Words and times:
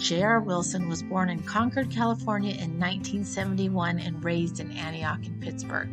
J.R. 0.00 0.40
Wilson 0.40 0.88
was 0.88 1.02
born 1.02 1.28
in 1.28 1.42
Concord, 1.42 1.90
California 1.90 2.52
in 2.52 2.80
1971 2.80 3.98
and 3.98 4.24
raised 4.24 4.58
in 4.58 4.72
Antioch 4.72 5.26
and 5.26 5.42
Pittsburg. 5.42 5.90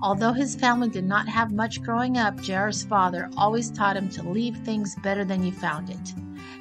Although 0.00 0.32
his 0.32 0.54
family 0.54 0.88
did 0.88 1.04
not 1.04 1.28
have 1.28 1.50
much 1.50 1.82
growing 1.82 2.16
up, 2.16 2.40
J.R.'s 2.40 2.84
father 2.84 3.28
always 3.36 3.72
taught 3.72 3.96
him 3.96 4.08
to 4.10 4.22
leave 4.22 4.56
things 4.58 4.94
better 5.02 5.24
than 5.24 5.42
you 5.42 5.50
found 5.50 5.90
it. 5.90 6.14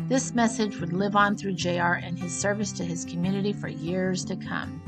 This 0.10 0.34
message 0.34 0.80
would 0.80 0.92
live 0.92 1.16
on 1.16 1.38
through 1.38 1.54
J.R. 1.54 1.94
and 1.94 2.18
his 2.18 2.36
service 2.36 2.72
to 2.74 2.84
his 2.84 3.06
community 3.06 3.54
for 3.54 3.68
years 3.68 4.26
to 4.26 4.36
come. 4.36 4.82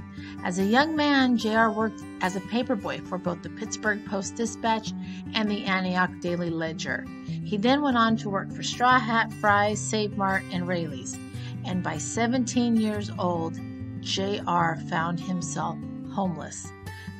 As 0.43 0.57
a 0.57 0.65
young 0.65 0.95
man, 0.95 1.37
J.R. 1.37 1.71
worked 1.71 2.01
as 2.21 2.35
a 2.35 2.41
paperboy 2.41 3.07
for 3.07 3.19
both 3.19 3.43
the 3.43 3.49
Pittsburg 3.49 4.03
Post 4.07 4.35
Dispatch 4.35 4.91
and 5.35 5.49
the 5.49 5.65
Antioch 5.65 6.09
Daily 6.19 6.49
Ledger. 6.49 7.05
He 7.27 7.57
then 7.57 7.83
went 7.83 7.97
on 7.97 8.17
to 8.17 8.29
work 8.31 8.51
for 8.51 8.63
Straw 8.63 8.97
Hat, 8.97 9.31
Fry's, 9.33 9.79
Save 9.79 10.17
Mart, 10.17 10.43
and 10.51 10.67
Raley's. 10.67 11.15
And 11.65 11.83
by 11.83 11.97
17 11.97 12.75
years 12.75 13.11
old, 13.17 13.59
J.R. 14.01 14.77
found 14.89 15.19
himself 15.19 15.77
homeless, 16.11 16.71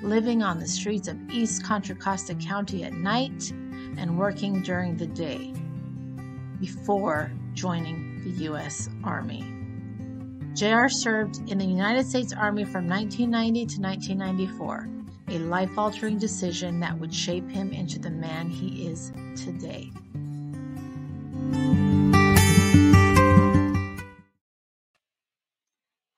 living 0.01 0.41
on 0.41 0.59
the 0.59 0.67
streets 0.67 1.07
of 1.07 1.17
East 1.29 1.63
Contra 1.63 1.95
Costa 1.95 2.35
County 2.35 2.83
at 2.83 2.93
night 2.93 3.51
and 3.97 4.17
working 4.17 4.61
during 4.61 4.97
the 4.97 5.07
day 5.07 5.53
before 6.59 7.31
joining 7.53 8.21
the 8.23 8.43
U.S. 8.45 8.89
Army. 9.03 9.43
JR 10.53 10.87
served 10.87 11.49
in 11.49 11.57
the 11.57 11.65
United 11.65 12.05
States 12.05 12.33
Army 12.33 12.63
from 12.63 12.87
1990 12.87 13.65
to 13.67 13.81
1994, 13.81 14.89
a 15.29 15.39
life 15.39 15.77
altering 15.77 16.17
decision 16.17 16.79
that 16.81 16.97
would 16.97 17.13
shape 17.13 17.49
him 17.49 17.71
into 17.71 17.99
the 17.99 18.09
man 18.09 18.49
he 18.49 18.87
is 18.87 19.13
today. 19.35 19.91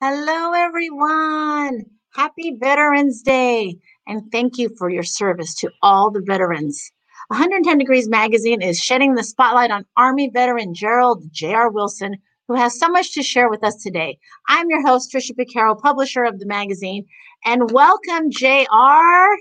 Hello, 0.06 0.52
everyone. 0.52 1.86
Happy 2.14 2.58
Veterans 2.60 3.22
Day, 3.22 3.78
and 4.06 4.30
thank 4.34 4.58
you 4.58 4.68
for 4.78 4.90
your 4.90 5.02
service 5.02 5.56
to 5.56 5.72
all 5.82 6.12
the 6.12 6.20
veterans. 6.20 6.92
110 7.30 7.78
Degrees 7.78 8.10
Magazine 8.10 8.62
is 8.62 8.78
shedding 8.78 9.16
the 9.16 9.24
spotlight 9.24 9.72
on 9.72 9.86
Army 9.96 10.30
veteran 10.30 10.74
Gerald 10.74 11.24
J.R. 11.32 11.72
Wilson, 11.72 12.18
who 12.50 12.56
has 12.56 12.78
so 12.78 12.90
much 12.90 13.14
to 13.14 13.24
share 13.24 13.50
with 13.50 13.64
us 13.64 13.82
today. 13.82 14.20
I'm 14.50 14.70
your 14.70 14.86
host, 14.86 15.10
Trisha 15.10 15.32
Picaro, 15.40 15.82
publisher 15.82 16.26
of 16.26 16.38
the 16.38 16.48
magazine, 16.48 17.06
and 17.46 17.72
welcome, 17.72 18.30
J.R. 18.30 19.38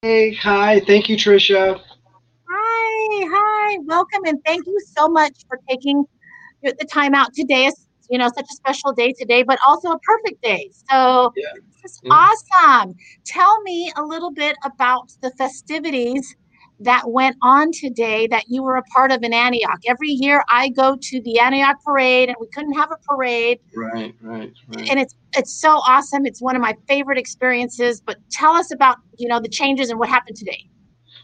Hey, 0.00 0.32
hi. 0.32 0.80
Thank 0.86 1.10
you, 1.10 1.18
Trisha. 1.18 1.82
Hi, 2.48 3.26
hi. 3.30 3.78
Welcome, 3.82 4.22
and 4.24 4.42
thank 4.46 4.66
you 4.66 4.80
so 4.96 5.06
much 5.06 5.44
for 5.46 5.60
taking 5.68 6.06
the 6.62 6.88
time 6.90 7.14
out 7.14 7.34
today. 7.34 7.70
You 8.10 8.18
know, 8.18 8.28
such 8.28 8.46
a 8.50 8.54
special 8.54 8.92
day 8.92 9.12
today, 9.12 9.42
but 9.42 9.58
also 9.66 9.90
a 9.90 9.98
perfect 10.00 10.42
day. 10.42 10.70
So 10.90 11.32
yeah. 11.36 11.46
this 11.82 11.92
is 11.92 12.00
yeah. 12.02 12.12
awesome. 12.12 12.94
Tell 13.24 13.62
me 13.62 13.92
a 13.96 14.02
little 14.02 14.30
bit 14.30 14.56
about 14.64 15.12
the 15.22 15.30
festivities 15.32 16.36
that 16.80 17.08
went 17.08 17.36
on 17.42 17.70
today 17.72 18.26
that 18.26 18.44
you 18.48 18.62
were 18.62 18.76
a 18.76 18.82
part 18.84 19.12
of 19.12 19.22
in 19.22 19.32
Antioch. 19.32 19.80
Every 19.86 20.10
year 20.10 20.44
I 20.50 20.68
go 20.70 20.96
to 21.00 21.20
the 21.22 21.38
Antioch 21.38 21.76
parade 21.84 22.28
and 22.28 22.36
we 22.40 22.48
couldn't 22.48 22.74
have 22.74 22.90
a 22.90 22.96
parade. 23.08 23.60
Right, 23.74 24.14
right, 24.20 24.52
right. 24.68 24.90
And 24.90 24.98
it's 25.00 25.14
it's 25.36 25.52
so 25.52 25.76
awesome. 25.86 26.26
It's 26.26 26.42
one 26.42 26.56
of 26.56 26.62
my 26.62 26.74
favorite 26.88 27.18
experiences, 27.18 28.00
but 28.00 28.16
tell 28.30 28.52
us 28.52 28.72
about, 28.72 28.98
you 29.16 29.28
know, 29.28 29.40
the 29.40 29.48
changes 29.48 29.90
and 29.90 29.98
what 29.98 30.08
happened 30.08 30.36
today. 30.36 30.68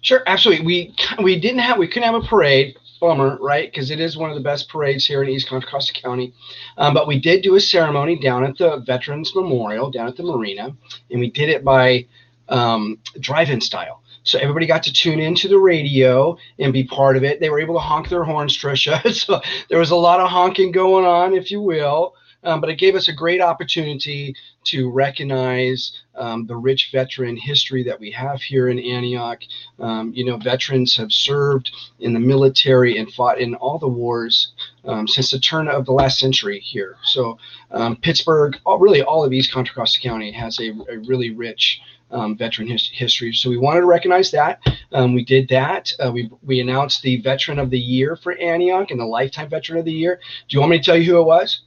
Sure, 0.03 0.23
absolutely. 0.27 0.65
We 0.65 0.95
we 1.23 1.39
didn't 1.39 1.61
have 1.61 1.79
we 1.79 1.89
couldn't 1.89 2.13
have 2.13 2.23
a 2.23 2.27
parade. 2.27 2.77
Bummer, 3.01 3.39
right? 3.41 3.71
Because 3.71 3.91
it 3.91 4.01
is 4.01 4.17
one 4.17 4.31
of 4.31 4.37
the 4.37 4.43
best 4.43 4.69
parades 4.69 5.07
here 5.07 5.23
in 5.23 5.29
East 5.29 5.49
Contra 5.49 5.81
County. 5.95 6.35
Um, 6.77 6.95
but 6.95 7.07
we 7.07 7.19
did 7.19 7.43
do 7.43 7.57
a 7.57 7.61
ceremony 7.61 8.19
down 8.19 8.45
at 8.45 8.59
the 8.59 8.79
Veterans 8.87 9.35
Memorial 9.35 9.91
down 9.91 10.07
at 10.07 10.17
the 10.17 10.23
marina, 10.23 10.77
and 11.11 11.21
we 11.21 11.31
did 11.31 11.49
it 11.49 11.65
by 11.65 12.07
um, 12.49 12.99
drive-in 13.19 13.61
style. 13.61 14.03
So 14.23 14.39
everybody 14.39 14.67
got 14.67 14.83
to 14.83 14.93
tune 14.93 15.19
into 15.19 15.49
the 15.49 15.59
radio 15.59 16.37
and 16.59 16.73
be 16.73 16.85
part 16.85 17.17
of 17.17 17.25
it. 17.25 17.41
They 17.41 17.49
were 17.49 17.61
able 17.61 17.75
to 17.75 17.81
honk 17.81 18.09
their 18.09 18.25
horns, 18.25 18.57
Trisha. 18.57 19.13
so 19.15 19.41
there 19.69 19.79
was 19.79 19.91
a 19.91 19.97
lot 19.97 20.21
of 20.21 20.29
honking 20.29 20.73
going 20.73 21.07
on, 21.07 21.35
if 21.35 21.51
you 21.51 21.61
will. 21.61 22.15
Um, 22.43 22.61
but 22.61 22.71
it 22.71 22.77
gave 22.77 22.95
us 22.95 23.09
a 23.09 23.13
great 23.13 23.41
opportunity 23.41 24.35
to 24.65 24.91
recognize 24.91 26.01
um, 26.15 26.47
the 26.47 26.57
rich 26.57 26.91
veteran 26.93 27.37
history 27.37 27.83
that 27.85 27.99
we 27.99 28.11
have 28.11 28.41
here 28.41 28.69
in 28.69 28.79
Antioch. 28.79 29.41
Um, 29.79 30.13
you 30.15 30.25
know, 30.25 30.37
veterans 30.37 30.97
have 30.97 31.13
served 31.13 31.71
in 32.01 32.13
the 32.13 32.21
military 32.21 32.99
and 32.99 33.13
fought 33.13 33.41
in 33.41 33.55
all 33.57 33.79
the 33.79 33.89
wars 33.89 34.53
um, 34.85 35.07
since 35.07 35.31
the 35.31 35.39
turn 35.39 35.69
of 35.69 35.87
the 35.87 35.93
last 35.93 36.19
century 36.19 36.61
here. 36.61 36.97
So 37.05 37.39
um, 37.71 37.97
Pittsburg, 37.97 38.59
all, 38.65 38.79
really 38.79 39.03
all 39.03 39.25
of 39.25 39.33
East 39.33 39.53
Contra 39.53 39.75
Costa 39.75 40.01
County 40.01 40.33
has 40.33 40.59
a, 40.61 40.71
a 40.91 40.99
really 41.07 41.31
rich 41.31 41.81
um, 42.11 42.37
veteran 42.37 42.69
his, 42.69 42.89
history. 42.93 43.33
So 43.33 43.51
we 43.51 43.59
wanted 43.59 43.81
to 43.81 43.87
recognize 43.87 44.31
that. 44.33 44.61
Um, 44.93 45.15
we 45.15 45.25
did 45.25 45.49
that. 45.49 45.93
Uh, 46.05 46.11
we, 46.13 46.31
we 46.43 46.61
announced 46.61 47.03
the 47.03 47.21
Veteran 47.21 47.59
of 47.59 47.71
the 47.71 47.79
Year 47.79 48.17
for 48.17 48.33
Antioch 48.39 48.91
and 48.91 49.01
the 49.01 49.07
Lifetime 49.07 49.49
Veteran 49.49 49.79
of 49.79 49.85
the 49.85 49.93
Year. 49.93 50.21
Do 50.49 50.55
you 50.55 50.61
want 50.61 50.71
me 50.71 50.79
to 50.79 50.85
tell 50.85 50.97
you 50.97 51.05
who 51.05 51.21
it 51.21 51.25
was? 51.25 51.61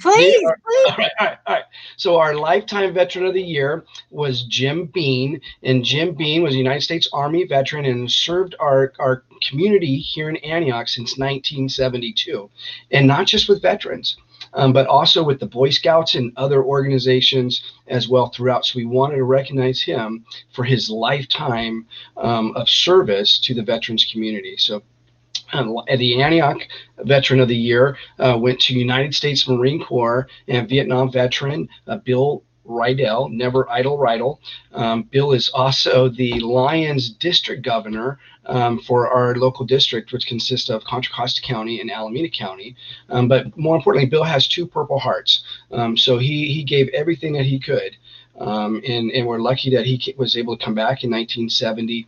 Please, 0.00 0.36
please. 0.36 0.90
All 0.90 0.96
right, 0.96 1.10
all 1.20 1.26
right, 1.26 1.38
all 1.46 1.54
right. 1.54 1.64
So 1.96 2.16
our 2.18 2.34
lifetime 2.34 2.92
veteran 2.92 3.26
of 3.26 3.34
the 3.34 3.42
year 3.42 3.84
was 4.10 4.42
Jim 4.42 4.86
Bean, 4.86 5.40
and 5.62 5.84
Jim 5.84 6.14
Bean 6.14 6.42
was 6.42 6.54
a 6.54 6.58
United 6.58 6.82
States 6.82 7.08
Army 7.12 7.44
veteran 7.44 7.84
and 7.84 8.10
served 8.10 8.54
our 8.58 8.92
our 8.98 9.24
community 9.42 9.98
here 9.98 10.28
in 10.28 10.36
Antioch 10.38 10.88
since 10.88 11.18
1972, 11.18 12.50
and 12.90 13.06
not 13.06 13.26
just 13.26 13.48
with 13.48 13.62
veterans 13.62 14.16
um, 14.54 14.72
but 14.72 14.86
also 14.86 15.22
with 15.22 15.40
the 15.40 15.46
Boy 15.46 15.70
Scouts 15.70 16.14
and 16.14 16.32
other 16.36 16.62
organizations 16.62 17.62
as 17.88 18.08
well 18.08 18.28
throughout. 18.28 18.64
So 18.64 18.78
we 18.78 18.86
wanted 18.86 19.16
to 19.16 19.24
recognize 19.24 19.82
him 19.82 20.24
for 20.52 20.64
his 20.64 20.88
lifetime 20.90 21.86
um, 22.16 22.52
of 22.56 22.68
service 22.68 23.38
to 23.40 23.54
the 23.54 23.62
veterans 23.62 24.04
community. 24.10 24.56
So 24.56 24.82
um, 25.52 25.76
the 25.96 26.22
Antioch 26.22 26.58
Veteran 26.98 27.40
of 27.40 27.48
the 27.48 27.56
Year 27.56 27.96
uh, 28.18 28.36
went 28.40 28.60
to 28.60 28.74
United 28.74 29.14
States 29.14 29.48
Marine 29.48 29.82
Corps 29.82 30.26
and 30.48 30.68
Vietnam 30.68 31.10
veteran 31.10 31.68
uh, 31.86 31.98
Bill 31.98 32.42
Rydell, 32.66 33.30
never 33.30 33.68
idle 33.68 33.98
Rydell. 33.98 34.38
Um, 34.72 35.02
Bill 35.04 35.32
is 35.32 35.48
also 35.50 36.08
the 36.08 36.40
Lions 36.40 37.10
District 37.10 37.62
Governor 37.62 38.18
um, 38.46 38.78
for 38.80 39.08
our 39.08 39.34
local 39.34 39.64
district, 39.64 40.12
which 40.12 40.26
consists 40.26 40.70
of 40.70 40.84
Contra 40.84 41.12
Costa 41.12 41.42
County 41.42 41.80
and 41.80 41.90
Alameda 41.90 42.28
County. 42.28 42.74
Um, 43.10 43.28
but 43.28 43.56
more 43.56 43.76
importantly, 43.76 44.08
Bill 44.08 44.24
has 44.24 44.48
two 44.48 44.66
Purple 44.66 44.98
Hearts. 44.98 45.44
Um, 45.70 45.96
so 45.96 46.18
he, 46.18 46.52
he 46.52 46.62
gave 46.64 46.88
everything 46.88 47.32
that 47.34 47.46
he 47.46 47.58
could. 47.58 47.96
Um, 48.38 48.82
and, 48.86 49.10
and 49.12 49.26
we're 49.26 49.38
lucky 49.38 49.70
that 49.76 49.86
he 49.86 50.14
was 50.16 50.36
able 50.36 50.56
to 50.56 50.64
come 50.64 50.74
back 50.74 51.04
in 51.04 51.10
1970. 51.10 52.06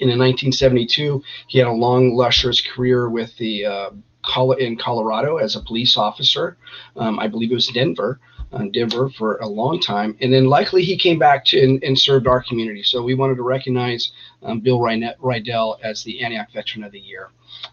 In 0.00 0.08
1972, 0.08 1.22
he 1.48 1.58
had 1.58 1.66
a 1.66 1.72
long, 1.72 2.14
lustrous 2.14 2.60
career 2.60 3.08
with 3.08 3.36
the 3.36 3.66
uh, 3.66 3.90
in 4.58 4.76
Colorado 4.76 5.38
as 5.38 5.56
a 5.56 5.60
police 5.60 5.96
officer. 5.96 6.56
Um, 6.96 7.18
I 7.18 7.28
believe 7.28 7.50
it 7.50 7.54
was 7.54 7.68
Denver 7.68 8.20
uh, 8.52 8.64
Denver 8.72 9.10
for 9.10 9.36
a 9.38 9.46
long 9.46 9.80
time, 9.80 10.16
and 10.20 10.32
then 10.32 10.46
likely 10.46 10.82
he 10.82 10.96
came 10.96 11.18
back 11.18 11.44
to 11.46 11.62
and, 11.62 11.82
and 11.84 11.98
served 11.98 12.26
our 12.26 12.42
community. 12.42 12.82
So 12.82 13.02
we 13.02 13.14
wanted 13.14 13.36
to 13.36 13.42
recognize 13.42 14.12
um, 14.42 14.60
Bill 14.60 14.78
Rydell 14.78 15.78
as 15.82 16.02
the 16.02 16.22
Antioch 16.22 16.50
Veteran 16.52 16.84
of 16.84 16.92
the 16.92 17.00
Year. 17.00 17.28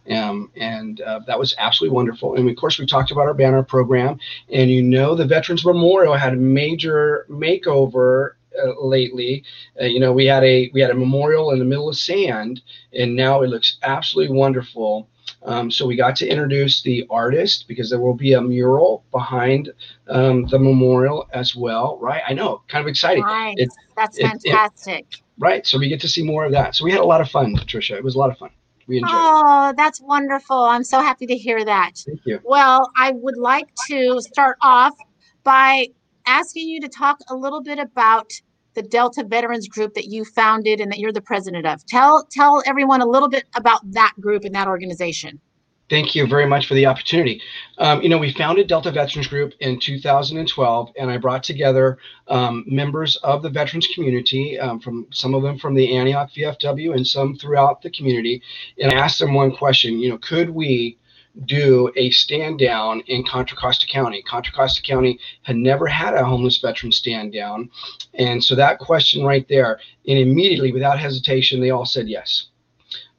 Um, 0.09 0.51
and 0.55 1.01
uh, 1.01 1.19
that 1.27 1.37
was 1.39 1.55
absolutely 1.57 1.95
wonderful. 1.95 2.35
And 2.35 2.49
of 2.49 2.55
course, 2.55 2.77
we 2.79 2.85
talked 2.85 3.11
about 3.11 3.27
our 3.27 3.33
banner 3.33 3.63
program, 3.63 4.19
and 4.49 4.69
you 4.69 4.83
know, 4.83 5.15
the 5.15 5.25
Veterans 5.25 5.65
Memorial 5.65 6.15
had 6.15 6.33
a 6.33 6.37
major 6.37 7.25
makeover 7.29 8.31
uh, 8.63 8.73
lately. 8.81 9.43
Uh, 9.79 9.85
you 9.85 9.99
know, 9.99 10.13
we 10.13 10.25
had 10.25 10.43
a 10.43 10.69
we 10.73 10.81
had 10.81 10.91
a 10.91 10.95
memorial 10.95 11.51
in 11.51 11.59
the 11.59 11.65
middle 11.65 11.89
of 11.89 11.97
sand, 11.97 12.61
and 12.93 13.15
now 13.15 13.41
it 13.41 13.49
looks 13.49 13.77
absolutely 13.83 14.35
wonderful. 14.35 15.09
Um, 15.43 15.69
so 15.69 15.85
we 15.85 15.95
got 15.95 16.15
to 16.17 16.27
introduce 16.27 16.81
the 16.81 17.05
artist 17.09 17.67
because 17.67 17.89
there 17.89 17.99
will 17.99 18.15
be 18.15 18.33
a 18.33 18.41
mural 18.41 19.03
behind 19.11 19.71
um, 20.07 20.45
the 20.47 20.57
memorial 20.57 21.27
as 21.33 21.55
well, 21.55 21.97
right? 22.01 22.23
I 22.27 22.33
know, 22.33 22.63
kind 22.67 22.81
of 22.81 22.87
exciting. 22.87 23.23
Right. 23.23 23.55
It, 23.57 23.69
That's 23.95 24.17
it, 24.17 24.23
fantastic. 24.23 25.05
It, 25.11 25.21
right. 25.37 25.65
So 25.65 25.77
we 25.77 25.87
get 25.87 26.01
to 26.01 26.07
see 26.07 26.23
more 26.23 26.45
of 26.45 26.51
that. 26.51 26.75
So 26.75 26.83
we 26.83 26.91
had 26.91 26.99
a 26.99 27.05
lot 27.05 27.21
of 27.21 27.29
fun, 27.29 27.55
Patricia. 27.55 27.95
It 27.95 28.03
was 28.03 28.15
a 28.15 28.19
lot 28.19 28.31
of 28.31 28.37
fun. 28.37 28.49
We 28.87 28.97
enjoyed 28.97 29.11
oh, 29.13 29.73
that's 29.75 29.99
wonderful. 29.99 30.57
I'm 30.57 30.83
so 30.83 31.01
happy 31.01 31.25
to 31.25 31.35
hear 31.35 31.63
that. 31.65 32.03
Thank 32.05 32.21
you. 32.25 32.39
Well, 32.43 32.91
I 32.95 33.11
would 33.11 33.37
like 33.37 33.67
to 33.89 34.21
start 34.21 34.57
off 34.61 34.95
by 35.43 35.87
asking 36.25 36.67
you 36.67 36.81
to 36.81 36.87
talk 36.87 37.17
a 37.29 37.35
little 37.35 37.61
bit 37.61 37.79
about 37.79 38.31
the 38.75 38.81
Delta 38.81 39.23
Veterans 39.23 39.67
Group 39.67 39.93
that 39.93 40.05
you 40.05 40.25
founded 40.25 40.81
and 40.81 40.91
that 40.91 40.99
you're 40.99 41.13
the 41.13 41.21
president 41.21 41.65
of. 41.65 41.85
Tell 41.85 42.25
tell 42.29 42.61
everyone 42.65 43.01
a 43.01 43.05
little 43.05 43.29
bit 43.29 43.45
about 43.55 43.79
that 43.91 44.13
group 44.19 44.43
and 44.43 44.53
that 44.53 44.67
organization. 44.67 45.39
Thank 45.87 46.15
you 46.15 46.25
very 46.25 46.47
much 46.47 46.67
for 46.67 46.73
the 46.73 46.87
opportunity. 46.87 47.39
Um, 47.77 48.01
you 48.01 48.09
know, 48.09 48.17
we 48.17 48.33
founded 48.33 48.67
Delta 48.67 48.91
Veterans 48.91 49.27
Group 49.27 49.53
in 49.59 49.79
2012, 49.79 50.91
and 50.97 51.11
I 51.11 51.17
brought 51.17 51.43
together 51.43 51.99
um, 52.27 52.63
members 52.65 53.17
of 53.17 53.43
the 53.43 53.51
veterans 53.51 53.87
community, 53.93 54.57
um, 54.57 54.79
from 54.79 55.05
some 55.11 55.35
of 55.35 55.43
them 55.43 55.59
from 55.59 55.75
the 55.75 55.95
Antioch 55.95 56.31
VFW 56.35 56.95
and 56.95 57.05
some 57.05 57.35
throughout 57.35 57.83
the 57.83 57.91
community, 57.91 58.41
and 58.79 58.91
I 58.91 58.95
asked 58.95 59.19
them 59.19 59.35
one 59.35 59.55
question. 59.55 59.99
You 59.99 60.09
know, 60.09 60.17
could 60.17 60.49
we 60.49 60.97
do 61.43 61.91
a 61.95 62.09
stand 62.11 62.59
down 62.59 63.01
in 63.07 63.23
Contra 63.25 63.57
Costa 63.57 63.85
County. 63.87 64.21
Contra 64.21 64.53
Costa 64.53 64.81
County 64.81 65.19
had 65.41 65.57
never 65.57 65.85
had 65.87 66.13
a 66.13 66.23
homeless 66.23 66.57
veteran 66.57 66.91
stand 66.91 67.33
down. 67.33 67.69
And 68.13 68.43
so 68.43 68.55
that 68.55 68.79
question 68.79 69.25
right 69.25 69.47
there, 69.49 69.79
and 70.07 70.17
immediately 70.17 70.71
without 70.71 70.99
hesitation, 70.99 71.59
they 71.59 71.71
all 71.71 71.85
said 71.85 72.07
yes. 72.07 72.47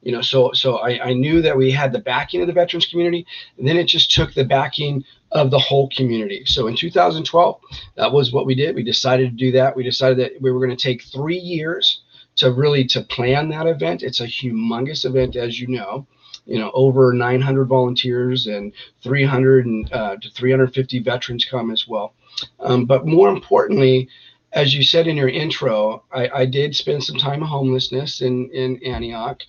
You 0.02 0.12
know, 0.12 0.22
so 0.22 0.52
so 0.52 0.76
I, 0.76 1.08
I 1.08 1.12
knew 1.14 1.42
that 1.42 1.56
we 1.56 1.70
had 1.70 1.92
the 1.92 1.98
backing 1.98 2.40
of 2.40 2.46
the 2.46 2.52
veterans 2.52 2.86
community, 2.86 3.26
and 3.58 3.66
then 3.66 3.76
it 3.76 3.88
just 3.88 4.12
took 4.12 4.32
the 4.34 4.44
backing 4.44 5.04
of 5.32 5.50
the 5.50 5.58
whole 5.58 5.88
community. 5.88 6.44
So 6.46 6.68
in 6.68 6.76
2012, 6.76 7.60
that 7.96 8.12
was 8.12 8.32
what 8.32 8.46
we 8.46 8.54
did. 8.54 8.76
We 8.76 8.84
decided 8.84 9.30
to 9.30 9.36
do 9.36 9.50
that. 9.52 9.74
We 9.74 9.82
decided 9.82 10.18
that 10.18 10.40
we 10.40 10.52
were 10.52 10.64
going 10.64 10.76
to 10.76 10.82
take 10.82 11.02
three 11.02 11.38
years 11.38 12.02
to 12.36 12.52
really 12.52 12.84
to 12.84 13.00
plan 13.02 13.48
that 13.48 13.66
event. 13.66 14.04
It's 14.04 14.20
a 14.20 14.26
humongous 14.26 15.04
event, 15.04 15.34
as 15.34 15.58
you 15.58 15.66
know 15.66 16.06
you 16.46 16.58
know 16.58 16.70
over 16.74 17.12
900 17.12 17.64
volunteers 17.66 18.46
and 18.46 18.72
300 19.02 19.66
and, 19.66 19.92
uh, 19.92 20.16
to 20.16 20.30
350 20.30 21.00
veterans 21.00 21.44
come 21.44 21.70
as 21.70 21.86
well. 21.86 22.14
Um, 22.60 22.84
but 22.84 23.06
more 23.06 23.28
importantly 23.28 24.08
as 24.52 24.74
you 24.74 24.82
said 24.82 25.06
in 25.06 25.16
your 25.16 25.28
intro 25.28 26.04
i, 26.12 26.28
I 26.28 26.46
did 26.46 26.76
spend 26.76 27.02
some 27.02 27.16
time 27.16 27.42
of 27.42 27.48
homelessness 27.48 28.20
in, 28.20 28.50
in 28.50 28.82
antioch. 28.84 29.42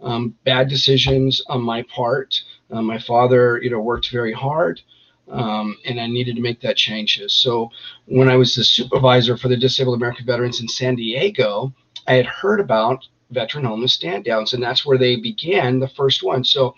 Um, 0.00 0.34
bad 0.44 0.68
decisions 0.68 1.40
on 1.48 1.62
my 1.62 1.82
part. 1.82 2.42
Uh, 2.70 2.82
my 2.82 2.98
father 2.98 3.60
you 3.62 3.70
know 3.70 3.80
worked 3.80 4.10
very 4.10 4.32
hard 4.32 4.80
um, 5.30 5.76
and 5.84 6.00
I 6.00 6.06
needed 6.06 6.36
to 6.36 6.42
make 6.42 6.60
that 6.60 6.76
changes. 6.76 7.32
So 7.32 7.70
when 8.06 8.28
I 8.28 8.36
was 8.36 8.54
the 8.54 8.64
supervisor 8.64 9.36
for 9.36 9.48
the 9.48 9.56
Disabled 9.56 9.96
American 9.96 10.26
Veterans 10.26 10.60
in 10.60 10.68
San 10.68 10.96
Diego, 10.96 11.72
I 12.06 12.14
had 12.14 12.26
heard 12.26 12.60
about 12.60 13.06
veteran 13.30 13.64
homeless 13.64 13.92
stand 13.92 14.24
downs, 14.24 14.52
and 14.52 14.62
that's 14.62 14.84
where 14.84 14.98
they 14.98 15.16
began 15.16 15.78
the 15.78 15.88
first 15.88 16.22
one. 16.22 16.44
So 16.44 16.74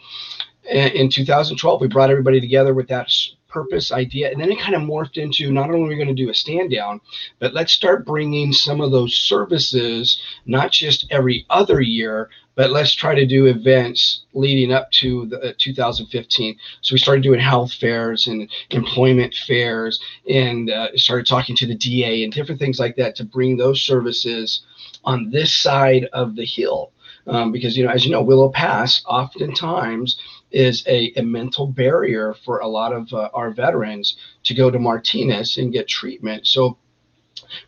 in 0.70 1.10
2012, 1.10 1.80
we 1.80 1.88
brought 1.88 2.10
everybody 2.10 2.40
together 2.40 2.74
with 2.74 2.88
that 2.88 3.10
purpose 3.56 3.90
idea, 3.90 4.30
and 4.30 4.38
then 4.38 4.52
it 4.52 4.60
kind 4.60 4.74
of 4.74 4.82
morphed 4.82 5.16
into 5.16 5.50
not 5.50 5.70
only 5.70 5.86
are 5.86 5.88
we 5.88 5.96
going 5.96 6.14
to 6.14 6.24
do 6.24 6.28
a 6.28 6.34
stand 6.34 6.70
down, 6.70 7.00
but 7.38 7.54
let's 7.54 7.72
start 7.72 8.04
bringing 8.04 8.52
some 8.52 8.82
of 8.82 8.90
those 8.90 9.14
services, 9.14 10.20
not 10.44 10.70
just 10.70 11.06
every 11.10 11.46
other 11.48 11.80
year, 11.80 12.28
but 12.54 12.70
let's 12.70 12.94
try 12.94 13.14
to 13.14 13.24
do 13.24 13.46
events 13.46 14.24
leading 14.34 14.72
up 14.72 14.90
to 14.90 15.24
the 15.26 15.38
uh, 15.40 15.52
2015. 15.56 16.58
So 16.82 16.94
we 16.94 16.98
started 16.98 17.22
doing 17.22 17.40
health 17.40 17.72
fairs 17.72 18.26
and 18.26 18.50
employment 18.70 19.34
fairs, 19.46 19.98
and 20.28 20.68
uh, 20.68 20.88
started 20.96 21.26
talking 21.26 21.56
to 21.56 21.66
the 21.66 21.74
DA 21.74 22.24
and 22.24 22.32
different 22.32 22.60
things 22.60 22.78
like 22.78 22.96
that 22.96 23.16
to 23.16 23.24
bring 23.24 23.56
those 23.56 23.80
services 23.80 24.66
on 25.04 25.30
this 25.30 25.54
side 25.54 26.08
of 26.12 26.36
the 26.36 26.44
hill. 26.44 26.92
Um, 27.26 27.50
because, 27.50 27.76
you 27.76 27.84
know, 27.84 27.90
as 27.90 28.04
you 28.04 28.12
know, 28.12 28.22
Willow 28.22 28.50
Pass 28.50 29.02
oftentimes 29.06 30.20
is 30.52 30.84
a, 30.86 31.12
a 31.16 31.22
mental 31.22 31.66
barrier 31.66 32.34
for 32.44 32.58
a 32.58 32.68
lot 32.68 32.92
of 32.92 33.12
uh, 33.12 33.28
our 33.34 33.50
veterans 33.50 34.16
to 34.44 34.54
go 34.54 34.70
to 34.70 34.78
Martinez 34.78 35.56
and 35.58 35.72
get 35.72 35.88
treatment. 35.88 36.46
So 36.46 36.78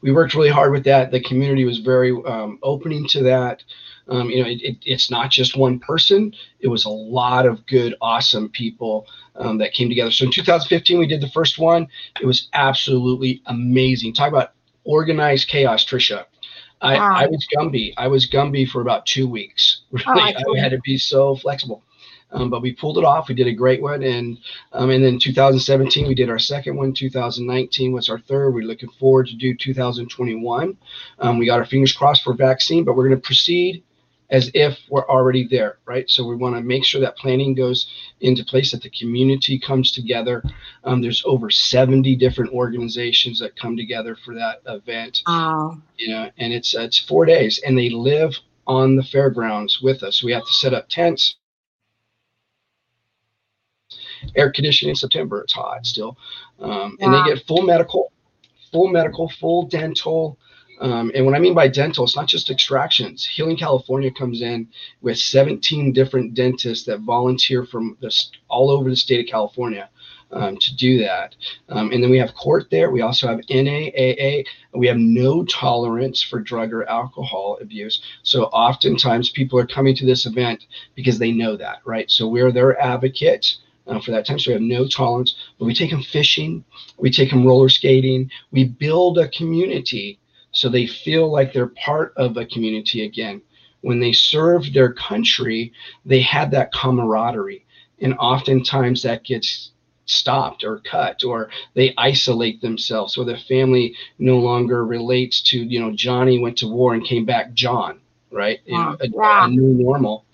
we 0.00 0.12
worked 0.12 0.34
really 0.34 0.50
hard 0.50 0.72
with 0.72 0.84
that. 0.84 1.10
The 1.10 1.20
community 1.20 1.64
was 1.64 1.78
very 1.78 2.12
um, 2.26 2.58
opening 2.62 3.06
to 3.08 3.22
that. 3.25 3.62
Um, 4.08 4.31
you 4.31 4.43
know, 4.43 4.49
it, 4.49 4.62
it, 4.62 4.76
it's 4.84 5.10
not 5.10 5.31
just 5.31 5.56
one 5.56 5.78
person. 5.78 6.32
It 6.60 6.69
was 6.69 6.84
a 6.84 6.90
lot 6.90 7.44
of 7.46 7.66
good, 7.66 7.94
awesome 8.00 8.49
people 8.49 9.06
um, 9.37 9.58
that 9.58 9.75
came 9.75 9.88
together. 9.88 10.10
So 10.10 10.25
in 10.25 10.32
2015, 10.32 10.99
we 10.99 11.06
did 11.06 11.20
the 11.20 11.28
first 11.28 11.58
one. 11.58 11.88
It 12.20 12.26
was 12.26 12.49
absolutely 12.55 13.43
amazing. 13.46 14.14
Talk 14.14 14.28
about 14.28 14.52
organized 14.84 15.49
chaos, 15.49 15.84
Trisha. 15.84 16.25
I, 16.81 16.95
wow. 16.95 17.13
I 17.15 17.27
was 17.27 17.47
Gumby. 17.55 17.95
I 17.97 18.09
was 18.09 18.29
Gumby 18.29 18.69
for 18.69 18.81
about 18.81 19.07
two 19.07 19.29
weeks. 19.29 19.83
Really, 19.91 20.05
oh, 20.07 20.55
I, 20.55 20.59
I 20.59 20.61
had 20.61 20.73
to 20.73 20.81
be 20.85 20.99
so 20.99 21.35
flexible. 21.37 21.83
Um, 22.31 22.51
but 22.51 22.61
we 22.61 22.73
pulled 22.73 22.99
it 22.99 23.05
off. 23.05 23.29
We 23.29 23.35
did 23.35 23.47
a 23.47 23.53
great 23.53 23.81
one, 23.81 24.03
and 24.03 24.39
um, 24.73 24.91
and 24.91 25.03
then 25.03 25.19
2017 25.19 26.07
we 26.07 26.15
did 26.15 26.29
our 26.29 26.39
second 26.39 26.77
one. 26.77 26.93
2019 26.93 27.93
was 27.93 28.11
our 28.11 28.19
third. 28.19 28.51
We're 28.51 28.65
looking 28.65 28.91
forward 28.91 29.29
to 29.29 29.37
do 29.37 29.55
2021. 29.55 30.77
Um, 31.21 31.39
we 31.39 31.47
got 31.47 31.59
our 31.59 31.65
fingers 31.65 31.95
crossed 31.95 32.23
for 32.23 32.35
vaccine, 32.35 32.85
but 32.85 32.97
we're 32.97 33.09
going 33.09 33.19
to 33.19 33.27
proceed 33.27 33.83
as 34.31 34.51
if 34.53 34.79
we're 34.91 35.09
already 35.09 35.47
there, 35.47 35.79
right? 35.87 36.09
So 36.11 36.25
we 36.27 36.37
want 36.37 36.55
to 36.57 36.61
make 36.63 36.85
sure 36.85 37.01
that 37.01 37.17
planning 37.17 37.55
goes 37.55 37.87
into 38.21 38.45
place, 38.45 38.73
that 38.73 38.83
the 38.83 38.91
community 38.91 39.59
comes 39.59 39.91
together. 39.91 40.43
Um, 40.85 41.01
there's 41.01 41.23
over 41.25 41.51
70 41.51 42.15
different 42.17 42.53
organizations 42.53 43.39
that 43.39 43.57
come 43.57 43.77
together 43.77 44.17
for 44.17 44.35
that 44.35 44.61
event. 44.67 45.23
Wow. 45.27 45.79
You 45.97 46.09
know, 46.09 46.31
and 46.39 46.53
it's 46.53 46.77
uh, 46.77 46.83
it's 46.83 46.99
four 46.99 47.25
days, 47.25 47.61
and 47.65 47.77
they 47.79 47.89
live 47.89 48.39
on 48.67 48.97
the 48.97 49.03
fairgrounds 49.03 49.81
with 49.81 50.03
us. 50.03 50.23
We 50.23 50.33
have 50.33 50.45
to 50.45 50.53
set 50.53 50.75
up 50.75 50.89
tents. 50.89 51.37
Air 54.37 54.51
conditioning 54.53 54.91
in 54.91 54.97
September, 54.97 55.41
it's 55.43 55.53
hot 55.53 55.87
still. 55.87 56.19
Um, 56.61 56.99
And 57.01 57.15
they 57.15 57.23
get 57.25 57.47
full 57.47 57.63
medical, 57.63 58.13
full 58.73 58.89
medical, 58.89 59.29
full 59.29 59.67
dental, 59.69 60.39
um, 60.81 61.11
and 61.15 61.25
what 61.27 61.35
I 61.35 61.39
mean 61.39 61.55
by 61.55 61.69
dental, 61.69 62.05
it's 62.05 62.17
not 62.17 62.29
just 62.29 62.51
extractions. 62.51 63.25
Healing 63.25 63.57
California 63.57 64.11
comes 64.11 64.43
in 64.43 64.69
with 65.01 65.19
17 65.19 65.93
different 65.93 66.35
dentists 66.35 66.87
that 66.87 67.01
volunteer 67.01 67.65
from 67.65 67.97
all 68.49 68.71
over 68.71 68.89
the 68.89 68.97
state 68.97 69.21
of 69.21 69.31
California 69.31 69.89
um, 70.31 70.57
to 70.59 70.77
do 70.77 70.99
that. 70.99 71.35
Um, 71.69 71.91
and 71.93 72.03
then 72.03 72.11
we 72.11 72.19
have 72.19 72.35
court 72.35 72.69
there. 72.71 72.91
We 72.91 73.01
also 73.01 73.27
have 73.27 73.41
NAAA. 73.41 74.45
We 74.75 74.87
have 74.87 74.99
no 74.99 75.45
tolerance 75.45 76.23
for 76.23 76.41
drug 76.41 76.73
or 76.73 76.89
alcohol 76.89 77.59
abuse. 77.61 78.01
So 78.23 78.45
oftentimes 78.45 79.31
people 79.31 79.59
are 79.59 79.67
coming 79.67 79.97
to 79.97 80.07
this 80.07 80.27
event 80.27 80.67
because 80.95 81.19
they 81.19 81.33
know 81.33 81.57
that, 81.57 81.79
right? 81.85 82.11
So 82.11 82.29
we're 82.29 82.53
their 82.53 82.81
advocate. 82.81 83.57
Uh, 83.87 83.99
for 83.99 84.11
that 84.11 84.27
time. 84.27 84.39
So 84.39 84.51
we 84.51 84.53
have 84.53 84.61
no 84.61 84.87
tolerance, 84.87 85.35
but 85.59 85.65
we 85.65 85.73
take 85.73 85.91
them 85.91 86.03
fishing, 86.03 86.63
we 86.99 87.11
take 87.11 87.31
them 87.31 87.47
roller 87.47 87.71
skating, 87.71 88.31
we 88.51 88.65
build 88.65 89.17
a 89.17 89.29
community 89.29 90.21
so 90.58 90.69
they 90.69 90.88
feel 90.88 91.31
like 91.31 91.52
they're 91.52 91.69
part 91.69 92.12
of 92.16 92.37
a 92.37 92.44
community 92.44 93.05
again. 93.05 93.41
When 93.82 94.00
they 94.00 94.12
served 94.12 94.74
their 94.74 94.93
country, 94.93 95.72
they 96.05 96.20
had 96.20 96.50
that 96.50 96.72
camaraderie. 96.72 97.65
And 98.00 98.15
oftentimes 98.15 99.05
that 99.05 99.22
gets 99.22 99.70
stopped 100.06 100.65
or 100.65 100.81
cut 100.81 101.22
or 101.22 101.50
they 101.74 101.94
isolate 101.96 102.60
themselves 102.60 103.17
or 103.17 103.24
the 103.24 103.36
family 103.36 103.94
no 104.19 104.38
longer 104.38 104.84
relates 104.84 105.43
to 105.43 105.58
you 105.58 105.79
know 105.79 105.93
johnny 105.94 106.38
went 106.38 106.56
to 106.56 106.67
war 106.67 106.94
and 106.94 107.05
came 107.05 107.27
back 107.27 107.53
john 107.53 108.00
right 108.32 108.60
wow. 108.67 108.96
you 109.03 109.10
know, 109.12 109.22
a, 109.22 109.44
a, 109.44 109.50
new 109.50 109.84
normal 109.84 110.24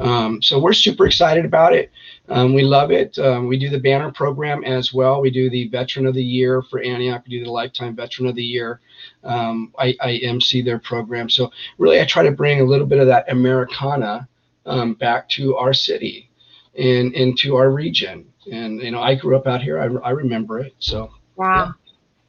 um, 0.00 0.40
so 0.40 0.58
we're 0.58 0.72
super 0.72 1.06
excited 1.06 1.44
about 1.44 1.74
it 1.74 1.90
um, 2.28 2.52
we 2.52 2.62
love 2.62 2.90
it. 2.90 3.18
Um, 3.18 3.46
we 3.46 3.58
do 3.58 3.70
the 3.70 3.80
banner 3.80 4.12
program 4.12 4.62
as 4.64 4.92
well. 4.92 5.20
We 5.20 5.30
do 5.30 5.48
the 5.48 5.68
Veteran 5.68 6.06
of 6.06 6.14
the 6.14 6.24
Year 6.24 6.62
for 6.62 6.80
Antioch. 6.80 7.22
We 7.26 7.38
do 7.38 7.44
the 7.44 7.50
Lifetime 7.50 7.96
Veteran 7.96 8.28
of 8.28 8.34
the 8.34 8.44
Year. 8.44 8.80
Um, 9.24 9.72
I, 9.78 9.96
I 10.00 10.16
MC 10.16 10.60
their 10.60 10.78
program. 10.78 11.30
So 11.30 11.50
really, 11.78 12.00
I 12.00 12.04
try 12.04 12.22
to 12.22 12.30
bring 12.30 12.60
a 12.60 12.64
little 12.64 12.86
bit 12.86 12.98
of 12.98 13.06
that 13.06 13.30
Americana 13.30 14.28
um, 14.66 14.94
back 14.94 15.28
to 15.30 15.56
our 15.56 15.72
city 15.72 16.30
and 16.76 17.14
into 17.14 17.56
our 17.56 17.70
region. 17.70 18.26
And 18.52 18.80
you 18.82 18.90
know, 18.90 19.00
I 19.00 19.14
grew 19.14 19.36
up 19.36 19.46
out 19.46 19.62
here. 19.62 19.80
I, 19.80 19.86
I 20.06 20.10
remember 20.10 20.58
it. 20.58 20.74
So 20.78 21.10
wow, 21.36 21.66
yeah. 21.66 21.72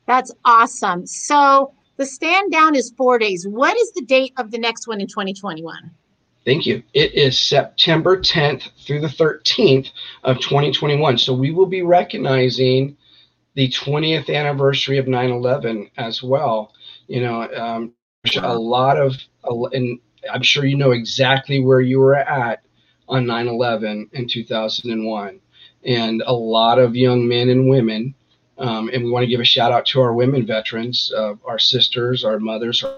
that's 0.06 0.32
awesome. 0.46 1.06
So 1.08 1.74
the 1.98 2.06
stand 2.06 2.54
down 2.54 2.76
is 2.76 2.92
four 2.92 3.20
days. 3.20 3.46
What 3.46 3.78
is 3.78 3.92
the 3.92 4.04
date 4.04 4.32
of 4.38 4.52
the 4.52 4.58
next 4.58 4.88
one 4.88 5.02
in 5.02 5.08
2021? 5.08 5.92
Thank 6.50 6.66
you. 6.66 6.82
It 6.96 7.14
is 7.14 7.38
September 7.38 8.18
10th 8.18 8.72
through 8.84 9.02
the 9.02 9.08
13th 9.08 9.92
of 10.24 10.40
2021. 10.40 11.20
So 11.20 11.32
we 11.32 11.52
will 11.52 11.68
be 11.68 11.84
recognizing 11.84 12.98
the 13.54 13.70
20th 13.70 14.36
anniversary 14.36 14.98
of 14.98 15.06
9/11 15.06 15.92
as 15.98 16.24
well. 16.24 16.74
You 17.08 17.22
know, 17.22 17.48
um, 17.54 17.94
a 18.42 18.58
lot 18.58 18.98
of, 18.98 19.16
and 19.44 20.00
I'm 20.34 20.42
sure 20.42 20.66
you 20.66 20.76
know 20.76 20.90
exactly 20.90 21.60
where 21.60 21.82
you 21.82 22.00
were 22.00 22.16
at 22.16 22.64
on 23.08 23.28
9/11 23.28 24.10
in 24.14 24.28
2001, 24.28 25.40
and 25.86 26.24
a 26.26 26.34
lot 26.34 26.80
of 26.80 26.96
young 26.96 27.28
men 27.28 27.50
and 27.50 27.70
women. 27.70 28.16
Um, 28.58 28.90
and 28.92 29.06
we 29.06 29.12
want 29.12 29.22
to 29.22 29.30
give 29.30 29.40
a 29.40 29.46
shout 29.46 29.72
out 29.72 29.86
to 29.86 30.02
our 30.02 30.16
women 30.16 30.48
veterans, 30.48 31.14
uh, 31.16 31.36
our 31.46 31.60
sisters, 31.60 32.26
our 32.26 32.40
mothers, 32.40 32.84
our 32.84 32.96